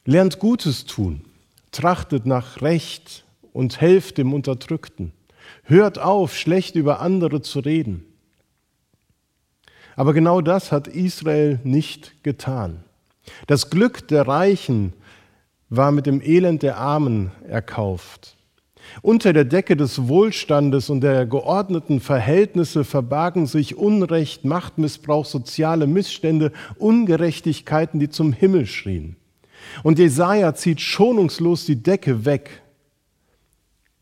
Lernt 0.03 0.39
Gutes 0.39 0.85
tun, 0.85 1.21
trachtet 1.71 2.25
nach 2.25 2.61
Recht 2.61 3.23
und 3.53 3.79
helft 3.79 4.17
dem 4.17 4.33
Unterdrückten. 4.33 5.13
Hört 5.63 5.97
auf, 5.97 6.37
schlecht 6.37 6.75
über 6.75 6.99
andere 6.99 7.41
zu 7.41 7.59
reden. 7.59 8.05
Aber 9.95 10.13
genau 10.13 10.41
das 10.41 10.73
hat 10.73 10.89
Israel 10.89 11.59
nicht 11.63 12.21
getan. 12.23 12.83
Das 13.47 13.69
Glück 13.69 14.07
der 14.09 14.27
Reichen 14.27 14.93
war 15.69 15.91
mit 15.91 16.05
dem 16.05 16.21
Elend 16.21 16.61
der 16.61 16.77
Armen 16.77 17.31
erkauft. 17.47 18.34
Unter 19.01 19.33
der 19.33 19.45
Decke 19.45 19.75
des 19.75 20.07
Wohlstandes 20.07 20.89
und 20.89 21.01
der 21.01 21.25
geordneten 21.25 21.99
Verhältnisse 21.99 22.83
verbargen 22.83 23.45
sich 23.45 23.75
Unrecht, 23.75 24.45
Machtmissbrauch, 24.45 25.25
soziale 25.25 25.87
Missstände, 25.87 26.51
Ungerechtigkeiten, 26.77 27.99
die 27.99 28.09
zum 28.09 28.33
Himmel 28.33 28.65
schrien. 28.65 29.15
Und 29.83 29.99
Jesaja 29.99 30.53
zieht 30.55 30.81
schonungslos 30.81 31.65
die 31.65 31.81
Decke 31.81 32.25
weg. 32.25 32.61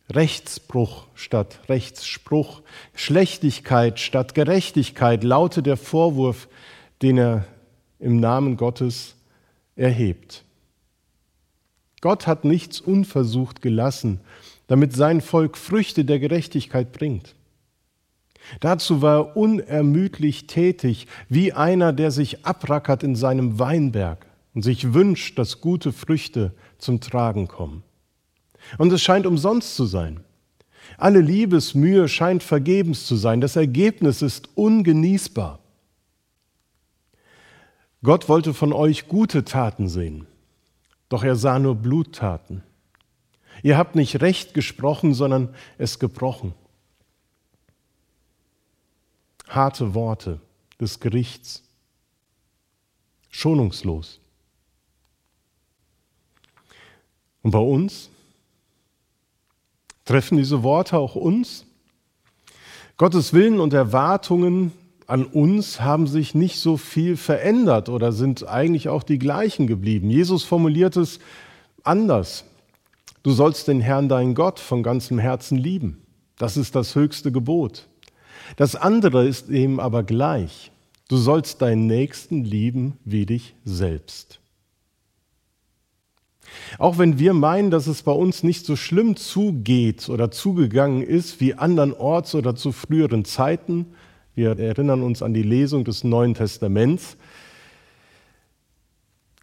Rechtsbruch 0.09 1.07
statt 1.15 1.59
Rechtsspruch, 1.69 2.61
Schlechtigkeit 2.93 3.99
statt 3.99 4.35
Gerechtigkeit 4.35 5.23
lautet 5.23 5.65
der 5.65 5.77
Vorwurf, 5.77 6.47
den 7.01 7.17
er 7.17 7.45
im 7.99 8.19
Namen 8.19 8.57
Gottes 8.57 9.15
erhebt. 9.75 10.43
Gott 12.01 12.27
hat 12.27 12.43
nichts 12.43 12.81
unversucht 12.81 13.61
gelassen, 13.61 14.19
damit 14.73 14.93
sein 14.93 15.21
Volk 15.21 15.55
Früchte 15.55 16.03
der 16.03 16.17
Gerechtigkeit 16.17 16.93
bringt. 16.93 17.35
Dazu 18.59 19.03
war 19.03 19.17
er 19.17 19.37
unermüdlich 19.37 20.47
tätig, 20.47 21.05
wie 21.29 21.53
einer, 21.53 21.93
der 21.93 22.09
sich 22.09 22.43
abrackert 22.43 23.03
in 23.03 23.15
seinem 23.15 23.59
Weinberg 23.59 24.25
und 24.55 24.63
sich 24.63 24.95
wünscht, 24.95 25.37
dass 25.37 25.61
gute 25.61 25.93
Früchte 25.93 26.55
zum 26.79 27.01
Tragen 27.01 27.47
kommen. 27.47 27.83
Und 28.79 28.91
es 28.91 29.03
scheint 29.03 29.27
umsonst 29.27 29.75
zu 29.75 29.85
sein. 29.85 30.21
Alle 30.97 31.21
Liebesmühe 31.21 32.07
scheint 32.07 32.41
vergebens 32.41 33.05
zu 33.05 33.15
sein. 33.15 33.41
Das 33.41 33.55
Ergebnis 33.55 34.23
ist 34.23 34.49
ungenießbar. 34.55 35.59
Gott 38.01 38.27
wollte 38.27 38.55
von 38.55 38.73
euch 38.73 39.07
gute 39.07 39.45
Taten 39.45 39.87
sehen 39.87 40.25
doch 41.13 41.23
er 41.23 41.35
sah 41.35 41.59
nur 41.59 41.75
Bluttaten. 41.75 42.63
Ihr 43.61 43.77
habt 43.77 43.95
nicht 43.95 44.21
recht 44.21 44.53
gesprochen, 44.53 45.13
sondern 45.13 45.53
es 45.77 45.99
gebrochen. 45.99 46.53
Harte 49.47 49.93
Worte 49.93 50.39
des 50.79 50.99
Gerichts, 50.99 51.63
schonungslos. 53.29 54.19
Und 57.43 57.51
bei 57.51 57.59
uns? 57.59 58.09
Treffen 60.05 60.37
diese 60.37 60.63
Worte 60.63 60.97
auch 60.97 61.15
uns? 61.15 61.65
Gottes 62.97 63.33
Willen 63.33 63.59
und 63.59 63.73
Erwartungen 63.73 64.71
an 65.07 65.25
uns 65.25 65.81
haben 65.81 66.07
sich 66.07 66.35
nicht 66.35 66.59
so 66.59 66.77
viel 66.77 67.17
verändert 67.17 67.89
oder 67.89 68.11
sind 68.11 68.47
eigentlich 68.47 68.89
auch 68.89 69.03
die 69.03 69.19
gleichen 69.19 69.67
geblieben. 69.67 70.09
Jesus 70.09 70.43
formuliert 70.43 70.95
es 70.95 71.19
anders. 71.83 72.45
Du 73.23 73.31
sollst 73.31 73.67
den 73.69 73.79
Herrn, 73.79 74.09
deinen 74.09 74.35
Gott, 74.35 74.59
von 74.59 74.83
ganzem 74.83 75.17
Herzen 75.17 75.57
lieben. 75.57 76.01
Das 76.37 76.57
ist 76.57 76.75
das 76.75 76.95
höchste 76.95 77.31
Gebot. 77.31 77.87
Das 78.57 78.75
andere 78.75 79.25
ist 79.25 79.49
ihm 79.49 79.79
aber 79.79 80.03
gleich. 80.03 80.71
Du 81.07 81.17
sollst 81.17 81.61
deinen 81.61 81.87
Nächsten 81.87 82.43
lieben 82.43 82.97
wie 83.05 83.25
dich 83.25 83.55
selbst. 83.63 84.39
Auch 86.77 86.97
wenn 86.97 87.17
wir 87.17 87.33
meinen, 87.33 87.71
dass 87.71 87.87
es 87.87 88.03
bei 88.03 88.11
uns 88.11 88.43
nicht 88.43 88.65
so 88.65 88.75
schlimm 88.75 89.15
zugeht 89.15 90.09
oder 90.09 90.29
zugegangen 90.29 91.01
ist 91.01 91.39
wie 91.39 91.53
andernorts 91.53 92.35
oder 92.35 92.55
zu 92.55 92.71
früheren 92.71 93.25
Zeiten, 93.25 93.87
wir 94.35 94.57
erinnern 94.57 95.03
uns 95.03 95.21
an 95.21 95.33
die 95.33 95.43
Lesung 95.43 95.85
des 95.85 96.03
Neuen 96.03 96.33
Testaments. 96.33 97.17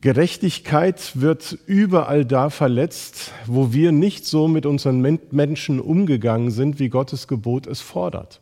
Gerechtigkeit 0.01 1.21
wird 1.21 1.59
überall 1.67 2.25
da 2.25 2.49
verletzt, 2.49 3.33
wo 3.47 3.73
wir 3.73 3.93
nicht 3.93 4.25
so 4.25 4.49
mit 4.49 4.65
unseren 4.65 5.21
Menschen 5.31 5.79
umgegangen 5.79 6.51
sind, 6.51 6.79
wie 6.79 6.89
Gottes 6.89 7.29
Gebot 7.29 7.67
es 7.67 7.81
fordert. 7.81 8.41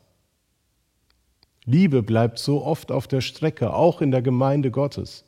Liebe 1.64 2.02
bleibt 2.02 2.38
so 2.38 2.64
oft 2.64 2.92
auf 2.92 3.08
der 3.08 3.20
Strecke, 3.20 3.74
auch 3.74 4.00
in 4.00 4.12
der 4.12 4.22
Gemeinde 4.22 4.70
Gottes. 4.70 5.24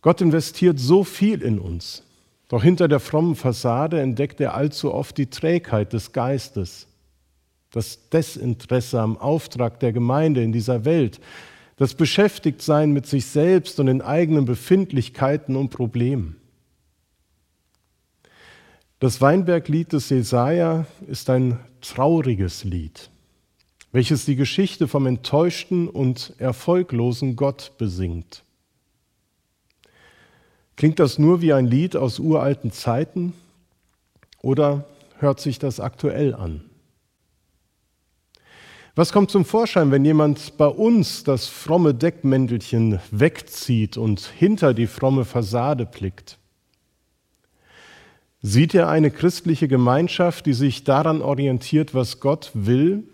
Gott 0.00 0.20
investiert 0.20 0.78
so 0.78 1.02
viel 1.04 1.42
in 1.42 1.58
uns, 1.58 2.04
doch 2.48 2.62
hinter 2.62 2.86
der 2.86 3.00
frommen 3.00 3.34
Fassade 3.34 4.00
entdeckt 4.00 4.40
er 4.40 4.54
allzu 4.54 4.94
oft 4.94 5.18
die 5.18 5.26
Trägheit 5.26 5.92
des 5.92 6.12
Geistes 6.12 6.86
das 7.72 8.10
Desinteresse 8.10 9.00
am 9.00 9.16
Auftrag 9.16 9.80
der 9.80 9.92
Gemeinde 9.92 10.42
in 10.42 10.52
dieser 10.52 10.84
Welt, 10.84 11.20
das 11.82 11.94
Beschäftigtsein 11.94 12.92
mit 12.92 13.06
sich 13.06 13.26
selbst 13.26 13.80
und 13.80 13.86
den 13.86 14.02
eigenen 14.02 14.44
Befindlichkeiten 14.44 15.56
und 15.56 15.70
Problemen. 15.70 16.36
Das 19.00 19.20
Weinberglied 19.20 19.92
des 19.92 20.08
Jesaja 20.08 20.86
ist 21.08 21.28
ein 21.28 21.58
trauriges 21.80 22.62
Lied, 22.62 23.10
welches 23.90 24.24
die 24.24 24.36
Geschichte 24.36 24.86
vom 24.86 25.06
enttäuschten 25.06 25.88
und 25.88 26.34
erfolglosen 26.38 27.34
Gott 27.34 27.72
besingt. 27.78 28.44
Klingt 30.76 31.00
das 31.00 31.18
nur 31.18 31.40
wie 31.40 31.52
ein 31.52 31.66
Lied 31.66 31.96
aus 31.96 32.20
uralten 32.20 32.70
Zeiten 32.70 33.32
oder 34.40 34.86
hört 35.18 35.40
sich 35.40 35.58
das 35.58 35.80
aktuell 35.80 36.32
an? 36.32 36.62
Was 38.94 39.10
kommt 39.10 39.30
zum 39.30 39.46
Vorschein, 39.46 39.90
wenn 39.90 40.04
jemand 40.04 40.58
bei 40.58 40.66
uns 40.66 41.24
das 41.24 41.46
fromme 41.46 41.94
Deckmäntelchen 41.94 43.00
wegzieht 43.10 43.96
und 43.96 44.20
hinter 44.20 44.74
die 44.74 44.86
fromme 44.86 45.24
Fassade 45.24 45.86
blickt? 45.86 46.38
Sieht 48.42 48.74
er 48.74 48.90
eine 48.90 49.10
christliche 49.10 49.66
Gemeinschaft, 49.66 50.44
die 50.44 50.52
sich 50.52 50.84
daran 50.84 51.22
orientiert, 51.22 51.94
was 51.94 52.20
Gott 52.20 52.50
will, 52.52 53.04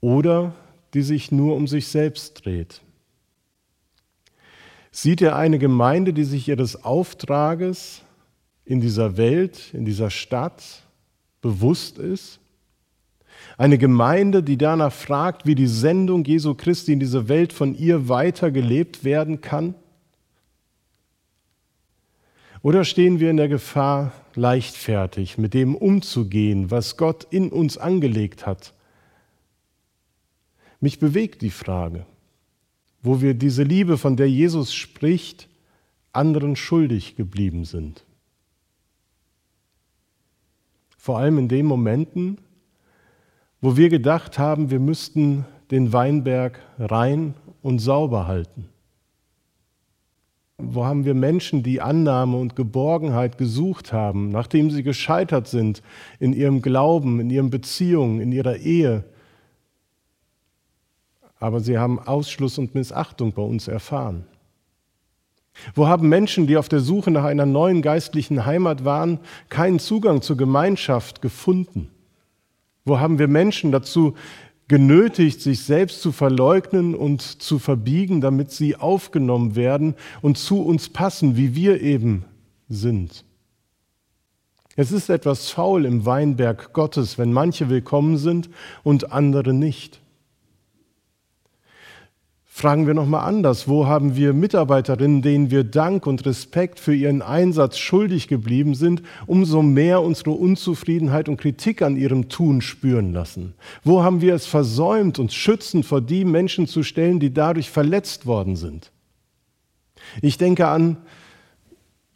oder 0.00 0.54
die 0.94 1.02
sich 1.02 1.32
nur 1.32 1.56
um 1.56 1.66
sich 1.66 1.88
selbst 1.88 2.44
dreht? 2.44 2.80
Sieht 4.92 5.20
er 5.20 5.34
eine 5.34 5.58
Gemeinde, 5.58 6.12
die 6.12 6.24
sich 6.24 6.46
ihres 6.46 6.84
Auftrages 6.84 8.02
in 8.64 8.80
dieser 8.80 9.16
Welt, 9.16 9.74
in 9.74 9.84
dieser 9.84 10.10
Stadt 10.10 10.62
bewusst 11.40 11.98
ist 11.98 12.38
eine 13.58 13.76
Gemeinde, 13.76 14.42
die 14.44 14.56
danach 14.56 14.92
fragt, 14.92 15.44
wie 15.44 15.56
die 15.56 15.66
Sendung 15.66 16.24
Jesu 16.24 16.54
Christi 16.54 16.92
in 16.92 17.00
diese 17.00 17.28
Welt 17.28 17.52
von 17.52 17.76
ihr 17.76 18.08
weiter 18.08 18.52
gelebt 18.52 19.02
werden 19.02 19.40
kann? 19.40 19.74
Oder 22.62 22.84
stehen 22.84 23.18
wir 23.18 23.30
in 23.30 23.36
der 23.36 23.48
Gefahr, 23.48 24.12
leichtfertig 24.34 25.38
mit 25.38 25.54
dem 25.54 25.74
umzugehen, 25.74 26.70
was 26.70 26.96
Gott 26.96 27.26
in 27.30 27.50
uns 27.50 27.78
angelegt 27.78 28.46
hat? 28.46 28.74
Mich 30.80 31.00
bewegt 31.00 31.42
die 31.42 31.50
Frage, 31.50 32.06
wo 33.02 33.20
wir 33.20 33.34
diese 33.34 33.64
Liebe, 33.64 33.98
von 33.98 34.16
der 34.16 34.30
Jesus 34.30 34.72
spricht, 34.72 35.48
anderen 36.12 36.54
schuldig 36.54 37.16
geblieben 37.16 37.64
sind. 37.64 38.04
Vor 40.96 41.18
allem 41.18 41.38
in 41.38 41.48
den 41.48 41.66
Momenten, 41.66 42.38
wo 43.60 43.76
wir 43.76 43.88
gedacht 43.88 44.38
haben, 44.38 44.70
wir 44.70 44.80
müssten 44.80 45.44
den 45.70 45.92
Weinberg 45.92 46.60
rein 46.78 47.34
und 47.62 47.80
sauber 47.80 48.26
halten. 48.26 48.68
Wo 50.58 50.84
haben 50.84 51.04
wir 51.04 51.14
Menschen, 51.14 51.62
die 51.62 51.80
Annahme 51.80 52.36
und 52.36 52.56
Geborgenheit 52.56 53.38
gesucht 53.38 53.92
haben, 53.92 54.30
nachdem 54.30 54.70
sie 54.70 54.82
gescheitert 54.82 55.46
sind 55.46 55.82
in 56.18 56.32
ihrem 56.32 56.62
Glauben, 56.62 57.20
in 57.20 57.30
ihren 57.30 57.50
Beziehungen, 57.50 58.20
in 58.20 58.32
ihrer 58.32 58.56
Ehe? 58.56 59.04
Aber 61.38 61.60
sie 61.60 61.78
haben 61.78 62.00
Ausschluss 62.00 62.58
und 62.58 62.74
Missachtung 62.74 63.32
bei 63.32 63.42
uns 63.42 63.68
erfahren. 63.68 64.24
Wo 65.74 65.86
haben 65.86 66.08
Menschen, 66.08 66.48
die 66.48 66.56
auf 66.56 66.68
der 66.68 66.80
Suche 66.80 67.12
nach 67.12 67.24
einer 67.24 67.46
neuen 67.46 67.82
geistlichen 67.82 68.44
Heimat 68.44 68.84
waren, 68.84 69.20
keinen 69.48 69.78
Zugang 69.78 70.22
zur 70.22 70.36
Gemeinschaft 70.36 71.22
gefunden? 71.22 71.90
Wo 72.88 72.98
haben 72.98 73.18
wir 73.18 73.28
Menschen 73.28 73.70
dazu 73.70 74.14
genötigt, 74.68 75.40
sich 75.40 75.64
selbst 75.64 76.02
zu 76.02 76.12
verleugnen 76.12 76.94
und 76.94 77.22
zu 77.22 77.58
verbiegen, 77.58 78.20
damit 78.20 78.50
sie 78.50 78.76
aufgenommen 78.76 79.56
werden 79.56 79.94
und 80.20 80.36
zu 80.38 80.62
uns 80.62 80.90
passen, 80.90 81.36
wie 81.36 81.54
wir 81.54 81.80
eben 81.80 82.24
sind. 82.68 83.24
Es 84.76 84.92
ist 84.92 85.08
etwas 85.08 85.50
faul 85.50 85.86
im 85.86 86.06
Weinberg 86.06 86.72
Gottes, 86.72 87.18
wenn 87.18 87.32
manche 87.32 87.68
willkommen 87.68 88.16
sind 88.16 88.48
und 88.84 89.10
andere 89.10 89.52
nicht. 89.52 90.00
Fragen 92.58 92.88
wir 92.88 92.94
nochmal 92.94 93.24
anders. 93.24 93.68
Wo 93.68 93.86
haben 93.86 94.16
wir 94.16 94.32
Mitarbeiterinnen, 94.32 95.22
denen 95.22 95.52
wir 95.52 95.62
Dank 95.62 96.08
und 96.08 96.26
Respekt 96.26 96.80
für 96.80 96.92
ihren 96.92 97.22
Einsatz 97.22 97.78
schuldig 97.78 98.26
geblieben 98.26 98.74
sind, 98.74 99.00
umso 99.28 99.62
mehr 99.62 100.02
unsere 100.02 100.32
Unzufriedenheit 100.32 101.28
und 101.28 101.36
Kritik 101.36 101.82
an 101.82 101.96
ihrem 101.96 102.28
Tun 102.28 102.60
spüren 102.60 103.12
lassen? 103.12 103.54
Wo 103.84 104.02
haben 104.02 104.20
wir 104.20 104.34
es 104.34 104.46
versäumt, 104.46 105.20
uns 105.20 105.34
schützend 105.34 105.86
vor 105.86 106.00
die 106.00 106.24
Menschen 106.24 106.66
zu 106.66 106.82
stellen, 106.82 107.20
die 107.20 107.32
dadurch 107.32 107.70
verletzt 107.70 108.26
worden 108.26 108.56
sind? 108.56 108.90
Ich 110.20 110.36
denke 110.36 110.66
an, 110.66 110.96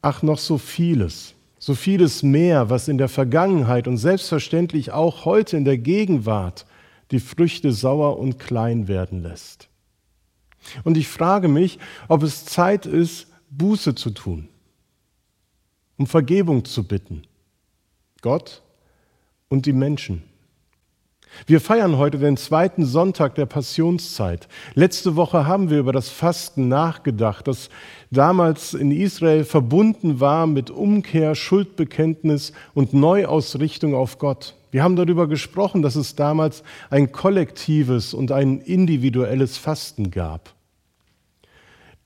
ach, 0.00 0.25
noch 0.25 0.38
so 0.38 0.58
vieles, 0.58 1.34
so 1.61 1.76
vieles 1.76 2.25
mehr, 2.25 2.68
was 2.68 2.88
in 2.88 2.99
der 2.99 3.08
Vergangenheit 3.08 3.87
und 3.87 3.96
selbstverständlich 3.96 4.90
auch 4.90 5.25
heute 5.25 5.56
in 5.56 5.64
der 5.64 5.78
Gegenwart 5.78 6.66
die 7.12 7.20
Früchte 7.20 7.70
sauer 7.70 8.18
und 8.18 8.40
klein 8.40 8.88
werden 8.88 9.22
lässt. 9.22 9.68
Und 10.85 10.97
ich 10.97 11.09
frage 11.09 11.49
mich, 11.49 11.78
ob 12.09 12.23
es 12.23 12.45
Zeit 12.45 12.87
ist, 12.87 13.26
Buße 13.50 13.95
zu 13.95 14.11
tun, 14.11 14.49
um 15.97 16.07
Vergebung 16.07 16.64
zu 16.64 16.85
bitten. 16.85 17.23
Gott 18.23 18.62
und 19.49 19.66
die 19.66 19.73
Menschen. 19.73 20.23
Wir 21.47 21.61
feiern 21.61 21.97
heute 21.97 22.19
den 22.19 22.37
zweiten 22.37 22.85
Sonntag 22.85 23.35
der 23.35 23.47
Passionszeit. 23.47 24.49
Letzte 24.75 25.16
Woche 25.16 25.47
haben 25.47 25.71
wir 25.71 25.78
über 25.78 25.92
das 25.92 26.09
Fasten 26.09 26.69
nachgedacht, 26.69 27.49
das 27.49 27.71
damals 28.11 28.75
in 28.75 28.90
Israel 28.90 29.45
verbunden 29.45 30.21
war 30.21 30.47
mit 30.47 30.71
Umkehr, 30.71 31.35
Schuldbekenntnis 31.35 32.52
und 32.75 32.92
Neuausrichtung 32.92 33.95
auf 33.95 34.19
Gott. 34.19 34.54
Wir 34.72 34.82
haben 34.82 34.96
darüber 34.96 35.28
gesprochen, 35.28 35.82
dass 35.82 35.96
es 35.96 36.16
damals 36.16 36.64
ein 36.88 37.12
kollektives 37.12 38.14
und 38.14 38.32
ein 38.32 38.58
individuelles 38.62 39.58
Fasten 39.58 40.10
gab. 40.10 40.54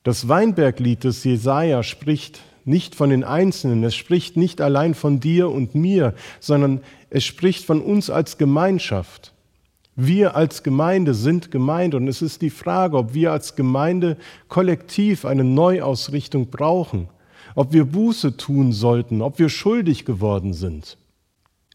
Das 0.03 0.29
Weinberglied 0.29 1.05
des 1.05 1.23
Jesaja 1.23 1.85
spricht 1.85 2.41
nicht 2.65 2.97
von 2.97 3.11
den 3.11 3.23
Einzelnen, 3.23 3.85
es 3.85 3.95
spricht 3.95 4.37
nicht 4.37 4.61
allein 4.61 4.95
von 4.95 5.21
dir 5.21 5.49
und 5.49 5.77
mir, 5.77 6.15
sondern 6.41 6.81
es 7.09 7.25
spricht 7.25 7.65
von 7.65 7.81
uns 7.81 8.11
als 8.11 8.37
Gemeinschaft. 8.37 9.33
Wir 9.95 10.35
als 10.35 10.65
Gemeinde 10.65 11.15
sind 11.15 11.53
Gemeinde 11.53 11.97
und 11.97 12.09
es 12.09 12.21
ist 12.21 12.43
die 12.43 12.51
Frage, 12.51 12.97
ob 12.97 13.15
wir 13.15 13.31
als 13.31 13.55
Gemeinde 13.55 14.17
kollektiv 14.49 15.25
eine 15.25 15.45
Neuausrichtung 15.45 16.49
brauchen, 16.51 17.09
ob 17.55 17.73
wir 17.73 17.85
Buße 17.85 18.37
tun 18.37 18.73
sollten, 18.73 19.23
ob 19.23 19.39
wir 19.39 19.51
schuldig 19.51 20.05
geworden 20.05 20.53
sind 20.53 20.99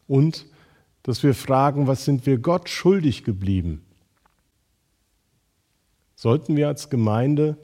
und 0.06 0.51
dass 1.02 1.22
wir 1.22 1.34
fragen, 1.34 1.86
was 1.86 2.04
sind 2.04 2.26
wir 2.26 2.38
Gott 2.38 2.68
schuldig 2.68 3.24
geblieben? 3.24 3.84
Sollten 6.14 6.56
wir 6.56 6.68
als 6.68 6.90
Gemeinde 6.90 7.56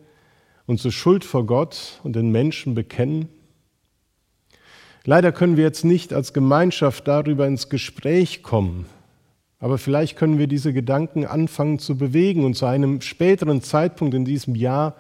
unsere 0.67 0.91
Schuld 0.91 1.25
vor 1.25 1.47
Gott 1.47 2.01
und 2.03 2.17
den 2.17 2.31
Menschen 2.31 2.75
bekennen? 2.75 3.29
Leider 5.05 5.33
können 5.33 5.57
wir 5.57 5.65
jetzt 5.65 5.85
nicht 5.85 6.13
als 6.13 6.33
Gemeinschaft 6.33 7.07
darüber 7.07 7.47
ins 7.47 7.69
Gespräch 7.69 8.43
kommen, 8.43 8.87
aber 9.61 9.79
vielleicht 9.79 10.17
können 10.17 10.39
wir 10.39 10.47
diese 10.47 10.73
Gedanken 10.73 11.25
anfangen 11.25 11.79
zu 11.79 11.97
bewegen 11.97 12.45
und 12.45 12.55
zu 12.55 12.67
einem 12.67 13.01
späteren 13.01 13.63
Zeitpunkt 13.63 14.15
in 14.15 14.25
diesem 14.25 14.55
Jahr 14.55 14.97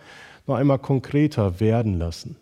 noch 0.46 0.56
einmal 0.56 0.78
konkreter 0.78 1.60
werden 1.60 1.98
lassen. 1.98 2.36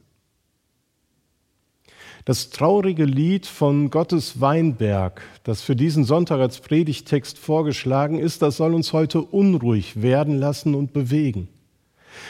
Das 2.27 2.51
traurige 2.51 3.05
Lied 3.05 3.47
von 3.47 3.89
Gottes 3.89 4.41
Weinberg, 4.41 5.23
das 5.45 5.63
für 5.63 5.77
diesen 5.77 6.03
Sonntag 6.03 6.41
als 6.41 6.59
Predigtext 6.59 7.39
vorgeschlagen 7.39 8.19
ist, 8.19 8.43
das 8.43 8.57
soll 8.57 8.75
uns 8.75 8.93
heute 8.93 9.21
unruhig 9.23 10.03
werden 10.03 10.37
lassen 10.37 10.75
und 10.75 10.93
bewegen. 10.93 11.47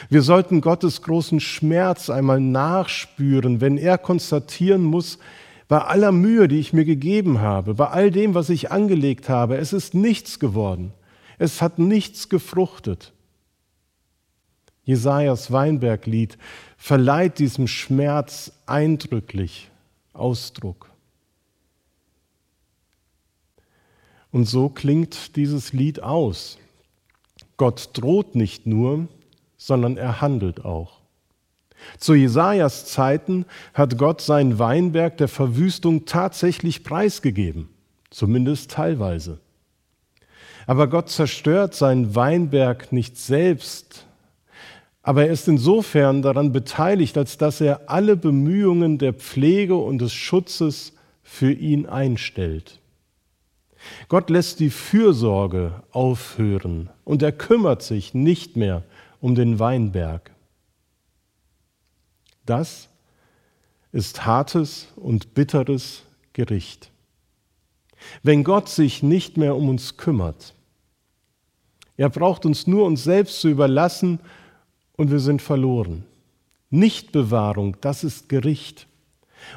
Wir 0.07 0.21
sollten 0.21 0.61
Gottes 0.61 1.01
großen 1.01 1.39
Schmerz 1.39 2.11
einmal 2.11 2.39
nachspüren, 2.39 3.59
wenn 3.59 3.79
er 3.79 3.97
konstatieren 3.97 4.83
muss, 4.83 5.17
bei 5.67 5.79
aller 5.79 6.11
Mühe, 6.11 6.47
die 6.47 6.59
ich 6.59 6.73
mir 6.73 6.85
gegeben 6.85 7.41
habe, 7.41 7.73
bei 7.73 7.87
all 7.87 8.11
dem, 8.11 8.35
was 8.35 8.51
ich 8.51 8.71
angelegt 8.71 9.29
habe, 9.29 9.57
es 9.57 9.73
ist 9.73 9.95
nichts 9.95 10.37
geworden. 10.37 10.93
Es 11.39 11.59
hat 11.63 11.79
nichts 11.79 12.29
gefruchtet. 12.29 13.13
Jesajas 14.83 15.51
Weinberglied 15.51 16.37
verleiht 16.77 17.39
diesem 17.39 17.65
Schmerz 17.65 18.51
eindrücklich 18.67 19.71
Ausdruck. 20.17 20.89
Und 24.31 24.45
so 24.45 24.69
klingt 24.69 25.35
dieses 25.35 25.73
Lied 25.73 26.03
aus. 26.03 26.57
Gott 27.55 27.91
droht 27.93 28.35
nicht 28.35 28.65
nur, 28.65 29.07
sondern 29.57 29.97
er 29.97 30.21
handelt 30.21 30.65
auch. 30.65 31.01
Zu 31.99 32.15
Jesajas 32.15 32.85
Zeiten 32.85 33.45
hat 33.73 33.97
Gott 33.97 34.21
seinen 34.21 34.59
Weinberg 34.59 35.17
der 35.17 35.27
Verwüstung 35.27 36.05
tatsächlich 36.05 36.83
preisgegeben, 36.83 37.69
zumindest 38.09 38.71
teilweise. 38.71 39.39
Aber 40.65 40.87
Gott 40.87 41.09
zerstört 41.09 41.75
seinen 41.75 42.15
Weinberg 42.15 42.91
nicht 42.91 43.17
selbst, 43.17 44.06
aber 45.07 45.23
er 45.23 45.31
ist 45.31 45.47
insofern 45.47 46.21
daran 46.21 46.51
beteiligt, 46.51 47.17
als 47.17 47.37
dass 47.37 47.61
er 47.61 47.89
alle 47.89 48.17
Bemühungen 48.17 48.97
der 48.97 49.13
Pflege 49.13 49.77
und 49.77 49.99
des 49.99 50.11
Schutzes 50.11 50.91
für 51.23 51.49
ihn 51.49 51.85
einstellt. 51.85 52.81
Gott 54.09 54.29
lässt 54.29 54.59
die 54.59 54.69
Fürsorge 54.69 55.81
aufhören 55.91 56.89
und 57.05 57.23
er 57.23 57.31
kümmert 57.31 57.83
sich 57.83 58.13
nicht 58.15 58.57
mehr 58.57 58.83
um 59.21 59.33
den 59.33 59.59
Weinberg. 59.59 60.31
Das 62.45 62.89
ist 63.93 64.25
hartes 64.25 64.89
und 64.97 65.33
bitteres 65.33 66.03
Gericht. 66.33 66.91
Wenn 68.23 68.43
Gott 68.43 68.67
sich 68.67 69.03
nicht 69.03 69.37
mehr 69.37 69.55
um 69.55 69.69
uns 69.69 69.95
kümmert, 69.95 70.53
er 71.95 72.09
braucht 72.09 72.45
uns 72.45 72.67
nur 72.67 72.85
uns 72.85 73.05
selbst 73.05 73.39
zu 73.39 73.47
überlassen 73.47 74.19
und 74.97 75.11
wir 75.11 75.19
sind 75.19 75.41
verloren. 75.41 76.03
Nichtbewahrung, 76.69 77.77
das 77.79 78.03
ist 78.03 78.27
Gericht. 78.27 78.87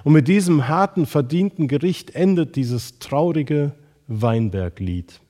Und 0.05 0.13
mit 0.13 0.29
diesem 0.29 0.69
harten, 0.69 1.07
verdienten 1.07 1.67
Gericht 1.67 2.15
endet 2.15 2.55
dieses 2.55 2.99
traurige 2.99 3.73
Weinberglied. 4.07 5.21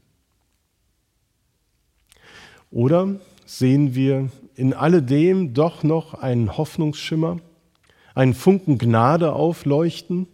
Oder 2.70 3.20
sehen 3.46 3.94
wir 3.94 4.30
in 4.54 4.74
alledem 4.74 5.54
doch 5.54 5.82
noch 5.82 6.14
einen 6.14 6.56
Hoffnungsschimmer, 6.56 7.38
einen 8.14 8.34
Funken 8.34 8.78
Gnade 8.78 9.32
aufleuchten? 9.32 10.26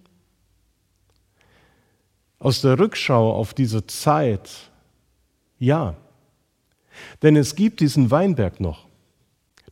Aus 2.38 2.60
der 2.60 2.78
Rückschau 2.78 3.32
auf 3.32 3.54
diese 3.54 3.86
Zeit, 3.86 4.70
ja, 5.58 5.96
denn 7.22 7.36
es 7.36 7.54
gibt 7.54 7.80
diesen 7.80 8.10
Weinberg 8.10 8.60
noch. 8.60 8.85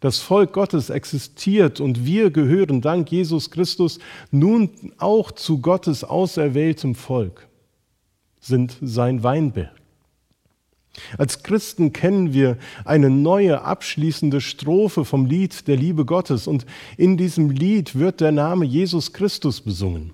Das 0.05 0.19
Volk 0.19 0.53
Gottes 0.53 0.91
existiert 0.91 1.81
und 1.81 2.05
wir 2.05 2.31
gehören 2.31 2.83
dank 2.83 3.11
Jesus 3.11 3.51
Christus 3.51 3.99
nun 4.31 4.69
auch 4.99 5.33
zu 5.33 5.63
Gottes 5.63 6.05
auserwähltem 6.05 6.95
Volk, 6.95 7.49
sind 8.39 8.77
sein 8.83 9.23
Weinberg. 9.23 9.73
Als 11.17 11.43
Christen 11.43 11.95
kennen 11.95 12.35
wir 12.35 12.59
eine 12.85 13.09
neue 13.09 13.63
abschließende 13.63 14.43
Strophe 14.43 15.07
vom 15.07 15.25
Lied 15.25 15.67
der 15.69 15.79
Liebe 15.79 16.05
Gottes 16.05 16.47
und 16.47 16.67
in 16.99 17.17
diesem 17.17 17.49
Lied 17.49 17.99
wird 17.99 18.21
der 18.21 18.33
Name 18.33 18.67
Jesus 18.67 19.15
Christus 19.15 19.63
besungen. 19.63 20.13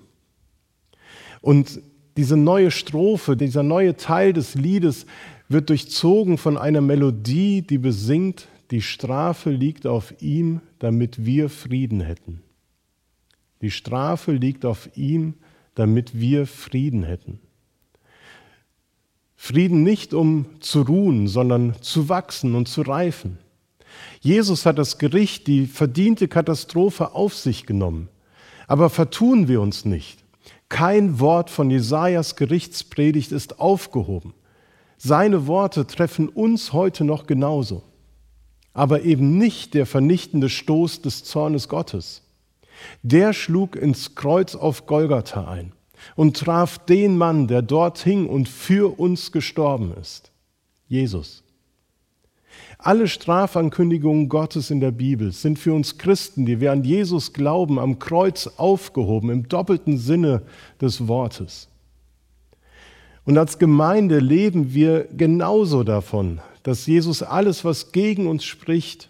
Und 1.41 1.81
diese 2.15 2.37
neue 2.37 2.71
Strophe, 2.71 3.35
dieser 3.35 3.61
neue 3.61 3.97
Teil 3.97 4.31
des 4.31 4.55
Liedes 4.55 5.05
wird 5.49 5.69
durchzogen 5.69 6.37
von 6.37 6.57
einer 6.57 6.79
Melodie, 6.79 7.61
die 7.61 7.77
besingt 7.77 8.47
die 8.71 8.81
Strafe 8.81 9.49
liegt 9.49 9.85
auf 9.85 10.21
ihm, 10.21 10.61
damit 10.79 11.25
wir 11.25 11.49
Frieden 11.49 11.99
hätten. 11.99 12.41
Die 13.61 13.71
Strafe 13.71 14.31
liegt 14.31 14.65
auf 14.65 14.89
ihm, 14.95 15.35
damit 15.75 16.19
wir 16.19 16.47
Frieden 16.47 17.03
hätten. 17.03 17.39
Frieden 19.35 19.83
nicht 19.83 20.13
um 20.13 20.45
zu 20.61 20.83
ruhen, 20.83 21.27
sondern 21.27 21.75
zu 21.81 22.09
wachsen 22.09 22.55
und 22.55 22.67
zu 22.67 22.81
reifen. 22.81 23.39
Jesus 24.21 24.65
hat 24.65 24.77
das 24.77 24.97
Gericht, 24.99 25.47
die 25.47 25.65
verdiente 25.65 26.27
Katastrophe 26.27 27.13
auf 27.13 27.35
sich 27.35 27.65
genommen. 27.65 28.07
Aber 28.67 28.89
vertun 28.89 29.47
wir 29.47 29.59
uns 29.59 29.83
nicht. 29.83 30.23
Kein 30.69 31.19
Wort 31.19 31.49
von 31.49 31.69
Jesajas 31.69 32.37
Gerichtspredigt 32.37 33.33
ist 33.33 33.59
aufgehoben. 33.59 34.33
Seine 34.97 35.47
Worte 35.47 35.85
treffen 35.85 36.29
uns 36.29 36.71
heute 36.71 37.03
noch 37.03 37.27
genauso. 37.27 37.83
Aber 38.73 39.01
eben 39.01 39.37
nicht 39.37 39.73
der 39.73 39.85
vernichtende 39.85 40.49
Stoß 40.49 41.01
des 41.01 41.23
Zornes 41.23 41.67
Gottes. 41.67 42.23
Der 43.03 43.33
schlug 43.33 43.75
ins 43.75 44.15
Kreuz 44.15 44.55
auf 44.55 44.85
Golgatha 44.85 45.47
ein 45.47 45.73
und 46.15 46.37
traf 46.37 46.79
den 46.79 47.17
Mann, 47.17 47.47
der 47.47 47.61
dort 47.61 47.99
hing 47.99 48.27
und 48.27 48.49
für 48.49 48.99
uns 48.99 49.31
gestorben 49.31 49.93
ist. 49.99 50.31
Jesus. 50.87 51.43
Alle 52.77 53.07
Strafankündigungen 53.07 54.27
Gottes 54.27 54.71
in 54.71 54.79
der 54.79 54.91
Bibel 54.91 55.31
sind 55.31 55.59
für 55.59 55.73
uns 55.73 55.97
Christen, 55.97 56.45
die 56.45 56.59
wir 56.59 56.71
an 56.71 56.83
Jesus 56.83 57.31
glauben, 57.31 57.77
am 57.77 57.99
Kreuz 57.99 58.47
aufgehoben, 58.57 59.29
im 59.29 59.47
doppelten 59.47 59.97
Sinne 59.97 60.41
des 60.81 61.07
Wortes. 61.07 61.67
Und 63.23 63.37
als 63.37 63.59
Gemeinde 63.59 64.19
leben 64.19 64.73
wir 64.73 65.07
genauso 65.15 65.83
davon, 65.83 66.41
dass 66.63 66.85
Jesus 66.85 67.23
alles, 67.23 67.65
was 67.65 67.91
gegen 67.91 68.27
uns 68.27 68.43
spricht, 68.43 69.09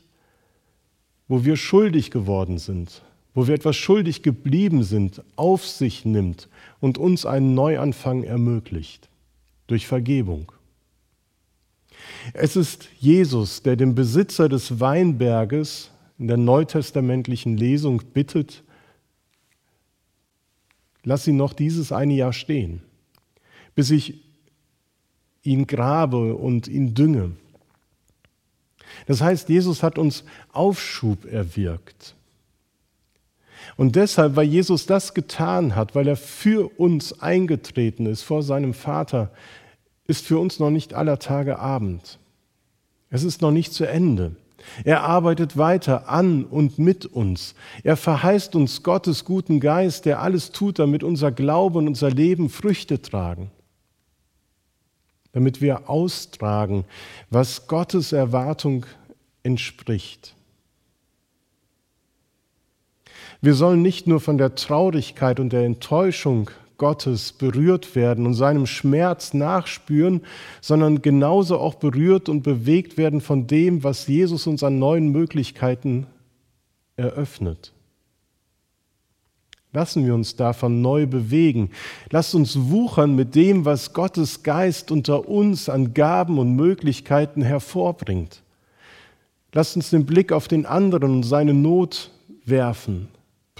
wo 1.28 1.46
wir 1.46 1.56
schuldig 1.56 2.12
geworden 2.12 2.58
sind, 2.58 3.02
wo 3.34 3.48
wir 3.48 3.56
etwas 3.56 3.76
schuldig 3.76 4.24
geblieben 4.24 4.84
sind, 4.84 5.24
auf 5.36 5.66
sich 5.66 6.06
nimmt 6.06 6.50
und 6.80 6.98
uns 6.98 7.26
einen 7.26 7.54
Neuanfang 7.54 8.24
ermöglicht 8.24 9.10
durch 9.68 9.88
Vergebung. 9.88 10.52
Es 12.34 12.56
ist 12.56 12.90
Jesus, 13.00 13.64
der 13.64 13.76
dem 13.76 13.96
Besitzer 13.96 14.50
des 14.50 14.80
Weinberges 14.80 15.92
in 16.18 16.28
der 16.28 16.38
neutestamentlichen 16.38 17.58
Lesung 17.58 18.02
bittet, 18.14 18.64
lass 21.04 21.28
ihn 21.28 21.38
noch 21.38 21.54
dieses 21.54 21.92
eine 21.92 22.14
Jahr 22.14 22.34
stehen, 22.34 22.82
bis 23.76 23.92
ich 23.92 24.22
ihn 25.44 25.66
grabe 25.68 26.36
und 26.36 26.68
ihn 26.68 26.94
dünge. 26.94 27.32
Das 29.08 29.21
heißt, 29.21 29.49
Jesus 29.49 29.84
hat 29.84 29.97
uns 29.97 30.23
Aufschub 30.51 31.25
erwirkt. 31.25 32.15
Und 33.77 33.95
deshalb, 33.95 34.36
weil 34.36 34.47
Jesus 34.47 34.86
das 34.86 35.13
getan 35.13 35.75
hat, 35.75 35.95
weil 35.95 36.08
er 36.08 36.15
für 36.15 36.80
uns 36.80 37.21
eingetreten 37.21 38.06
ist 38.06 38.23
vor 38.23 38.43
seinem 38.43 38.73
Vater, 38.73 39.32
ist 40.08 40.25
für 40.25 40.39
uns 40.39 40.60
noch 40.60 40.69
nicht 40.69 40.93
aller 40.93 41.19
Tage 41.19 41.60
Abend. 41.60 42.19
Es 43.10 43.23
ist 43.23 43.41
noch 43.41 43.51
nicht 43.51 43.73
zu 43.73 43.88
Ende. 43.88 44.36
Er 44.84 45.04
arbeitet 45.04 45.58
weiter 45.58 46.10
an 46.10 46.45
und 46.45 46.77
mit 46.80 47.06
uns. 47.06 47.56
Er 47.84 47.97
verheißt 47.97 48.56
uns 48.56 48.84
Gottes 48.84 49.25
guten 49.25 49.60
Geist, 49.60 50.06
der 50.06 50.21
alles 50.21 50.51
tut, 50.51 50.80
damit 50.80 51.04
unser 51.04 51.32
Glaube 51.32 51.80
und 51.80 51.88
unser 51.88 52.10
Leben 52.10 52.49
Früchte 52.49 53.01
tragen. 53.01 53.51
Damit 55.34 55.62
wir 55.62 55.89
austragen, 55.89 56.86
was 57.30 57.67
Gottes 57.67 58.12
Erwartung 58.12 58.86
entspricht. 59.44 60.36
Wir 63.41 63.56
sollen 63.56 63.82
nicht 63.82 64.06
nur 64.06 64.20
von 64.20 64.38
der 64.38 64.56
Traurigkeit 64.56 65.39
und 65.39 65.52
der 65.52 65.65
Enttäuschung 65.65 66.52
Gottes 66.78 67.32
berührt 67.34 67.96
werden 67.96 68.26
und 68.26 68.34
seinem 68.34 68.65
Schmerz 68.65 69.36
nachspüren, 69.36 70.22
sondern 70.62 71.02
genauso 71.02 71.60
auch 71.60 71.76
berührt 71.76 72.28
und 72.28 72.41
bewegt 72.41 72.98
werden 72.98 73.22
von 73.22 73.46
dem, 73.46 73.84
was 73.84 74.08
Jesus 74.08 74.48
uns 74.48 74.63
an 74.63 74.80
neuen 74.80 75.12
Möglichkeiten 75.12 76.08
eröffnet. 76.98 77.72
Lassen 79.73 80.05
wir 80.05 80.13
uns 80.13 80.36
davon 80.36 80.81
neu 80.81 81.07
bewegen. 81.07 81.69
Lasst 82.10 82.36
uns 82.36 82.60
wuchern 82.60 83.15
mit 83.15 83.36
dem, 83.36 83.63
was 83.63 83.93
Gottes 83.93 84.43
Geist 84.43 84.91
unter 84.91 85.29
uns 85.29 85.69
an 85.69 85.93
Gaben 85.93 86.39
und 86.39 86.55
Möglichkeiten 86.55 87.41
hervorbringt. 87.41 88.43
Lasst 89.53 89.75
uns 89.75 89.89
den 89.89 90.05
Blick 90.05 90.31
auf 90.31 90.47
den 90.47 90.65
anderen 90.65 91.12
und 91.12 91.23
seine 91.23 91.53
Not 91.53 92.12
werfen 92.45 93.07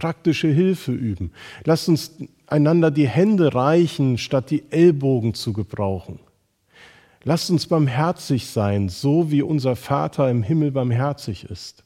praktische 0.02 0.47
Hilfe 0.47 0.91
üben. 0.91 1.32
Lasst 1.63 1.88
uns 1.88 2.17
einander 2.47 2.89
die 2.89 3.08
Hände 3.08 3.54
reichen, 3.54 4.17
statt 4.17 4.50
die 4.50 4.63
Ellbogen 4.71 5.36
zu 5.36 5.54
gebrauchen. 5.54 6.19
Lasst 7.24 7.52
uns 7.52 7.67
barmherzig 7.67 8.47
sein, 8.47 8.89
so 8.89 9.30
wie 9.30 9.43
unser 9.43 9.76
Vater 9.76 10.28
im 10.32 10.41
Himmel 10.41 10.71
barmherzig 10.71 11.43
ist. 11.43 11.84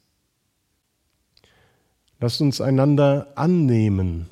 Lasst 2.20 2.42
uns 2.42 2.62
einander 2.62 3.28
annehmen, 3.36 4.30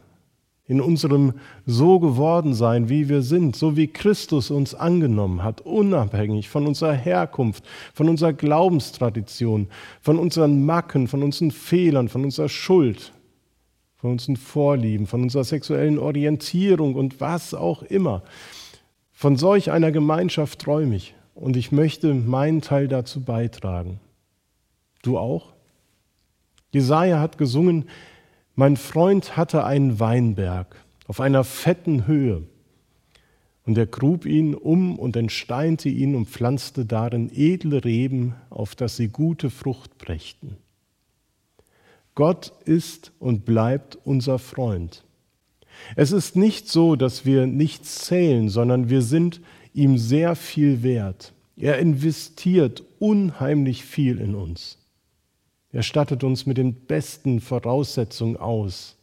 in 0.65 0.79
unserem 0.79 1.33
so 1.65 1.99
geworden 1.99 2.53
sein, 2.53 2.89
wie 2.89 3.09
wir 3.09 3.21
sind, 3.21 3.55
so 3.55 3.75
wie 3.75 3.87
Christus 3.87 4.51
uns 4.51 4.73
angenommen 4.73 5.43
hat, 5.43 5.61
unabhängig 5.61 6.49
von 6.49 6.65
unserer 6.65 6.93
Herkunft, 6.93 7.63
von 7.93 8.07
unserer 8.07 8.33
Glaubenstradition, 8.33 9.67
von 10.01 10.17
unseren 10.17 10.65
Macken, 10.65 11.07
von 11.07 11.23
unseren 11.23 11.51
Fehlern, 11.51 12.07
von 12.07 12.23
unserer 12.23 12.49
Schuld 12.49 13.13
von 14.03 14.11
unseren 14.11 14.35
Vorlieben, 14.35 15.07
von 15.07 15.21
unserer 15.21 15.45
sexuellen 15.45 15.97
Orientierung 15.97 16.95
und 16.95 17.21
was 17.21 17.53
auch 17.53 17.83
immer. 17.83 18.21
Von 19.13 19.37
solch 19.37 19.71
einer 19.71 19.93
Gemeinschaft 19.93 20.59
träume 20.59 20.97
ich 20.97 21.15
und 21.35 21.55
ich 21.55 21.71
möchte 21.71 22.13
meinen 22.13 22.59
Teil 22.59 22.89
dazu 22.89 23.21
beitragen. 23.21 24.01
Du 25.03 25.17
auch? 25.17 25.53
Jesaja 26.73 27.19
hat 27.19 27.37
gesungen, 27.37 27.85
mein 28.55 28.77
Freund 28.77 29.37
hatte 29.37 29.63
einen 29.63 29.99
Weinberg 29.99 30.75
auf 31.07 31.21
einer 31.21 31.43
fetten 31.43 32.07
Höhe. 32.07 32.43
Und 33.65 33.77
er 33.77 33.85
grub 33.85 34.25
ihn 34.25 34.55
um 34.55 34.97
und 34.99 35.15
entsteinte 35.15 35.87
ihn 35.87 36.15
und 36.15 36.27
pflanzte 36.27 36.85
darin 36.85 37.31
edle 37.33 37.85
Reben, 37.85 38.35
auf 38.49 38.75
dass 38.75 38.97
sie 38.97 39.07
gute 39.07 39.49
Frucht 39.49 39.97
brächten. 39.97 40.57
Gott 42.15 42.53
ist 42.65 43.11
und 43.19 43.45
bleibt 43.45 43.97
unser 44.03 44.39
Freund. 44.39 45.03
Es 45.95 46.11
ist 46.11 46.35
nicht 46.35 46.69
so, 46.69 46.95
dass 46.95 47.25
wir 47.25 47.47
nichts 47.47 48.05
zählen, 48.05 48.49
sondern 48.49 48.89
wir 48.89 49.01
sind 49.01 49.41
ihm 49.73 49.97
sehr 49.97 50.35
viel 50.35 50.83
wert. 50.83 51.33
Er 51.55 51.77
investiert 51.77 52.83
unheimlich 52.99 53.85
viel 53.85 54.19
in 54.19 54.35
uns. 54.35 54.82
Er 55.73 55.81
stattet 55.81 56.23
uns 56.23 56.45
mit 56.45 56.57
den 56.57 56.75
besten 56.75 57.41
Voraussetzungen 57.41 58.37
aus. 58.37 58.95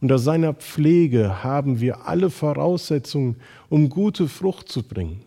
Unter 0.00 0.18
seiner 0.18 0.54
Pflege 0.54 1.44
haben 1.44 1.80
wir 1.80 2.06
alle 2.06 2.30
Voraussetzungen, 2.30 3.36
um 3.68 3.90
gute 3.90 4.26
Frucht 4.26 4.70
zu 4.70 4.82
bringen. 4.82 5.22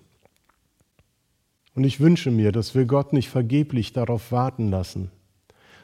Und 1.76 1.84
ich 1.84 2.00
wünsche 2.00 2.32
mir, 2.32 2.52
dass 2.52 2.74
wir 2.74 2.86
Gott 2.86 3.13
nicht 3.13 3.30
vergeblich 3.30 3.93
darauf 3.93 4.32
warten 4.32 4.72
lassen, 4.72 5.12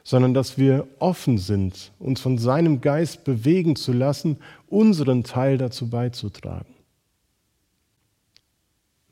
sondern 0.04 0.34
dass 0.34 0.58
wir 0.58 0.88
offen 0.98 1.38
sind, 1.38 1.92
uns 2.00 2.20
von 2.20 2.40
seinem 2.40 2.82
Geist 2.82 3.24
bewegen 3.26 3.76
zu 3.76 3.94
lassen, 3.94 4.38
unseren 4.68 5.24
Teil 5.24 5.60
dazu 5.60 5.92
beizutragen. 5.92 6.74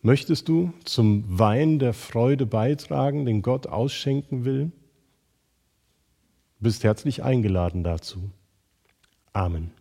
Möchtest 0.01 0.47
du 0.47 0.73
zum 0.83 1.25
Wein 1.27 1.77
der 1.77 1.93
Freude 1.93 2.47
beitragen, 2.47 3.25
den 3.25 3.43
Gott 3.43 3.67
ausschenken 3.67 4.43
will? 4.45 4.71
Bist 6.59 6.83
herzlich 6.83 7.23
eingeladen 7.23 7.83
dazu. 7.83 8.31
Amen. 9.33 9.71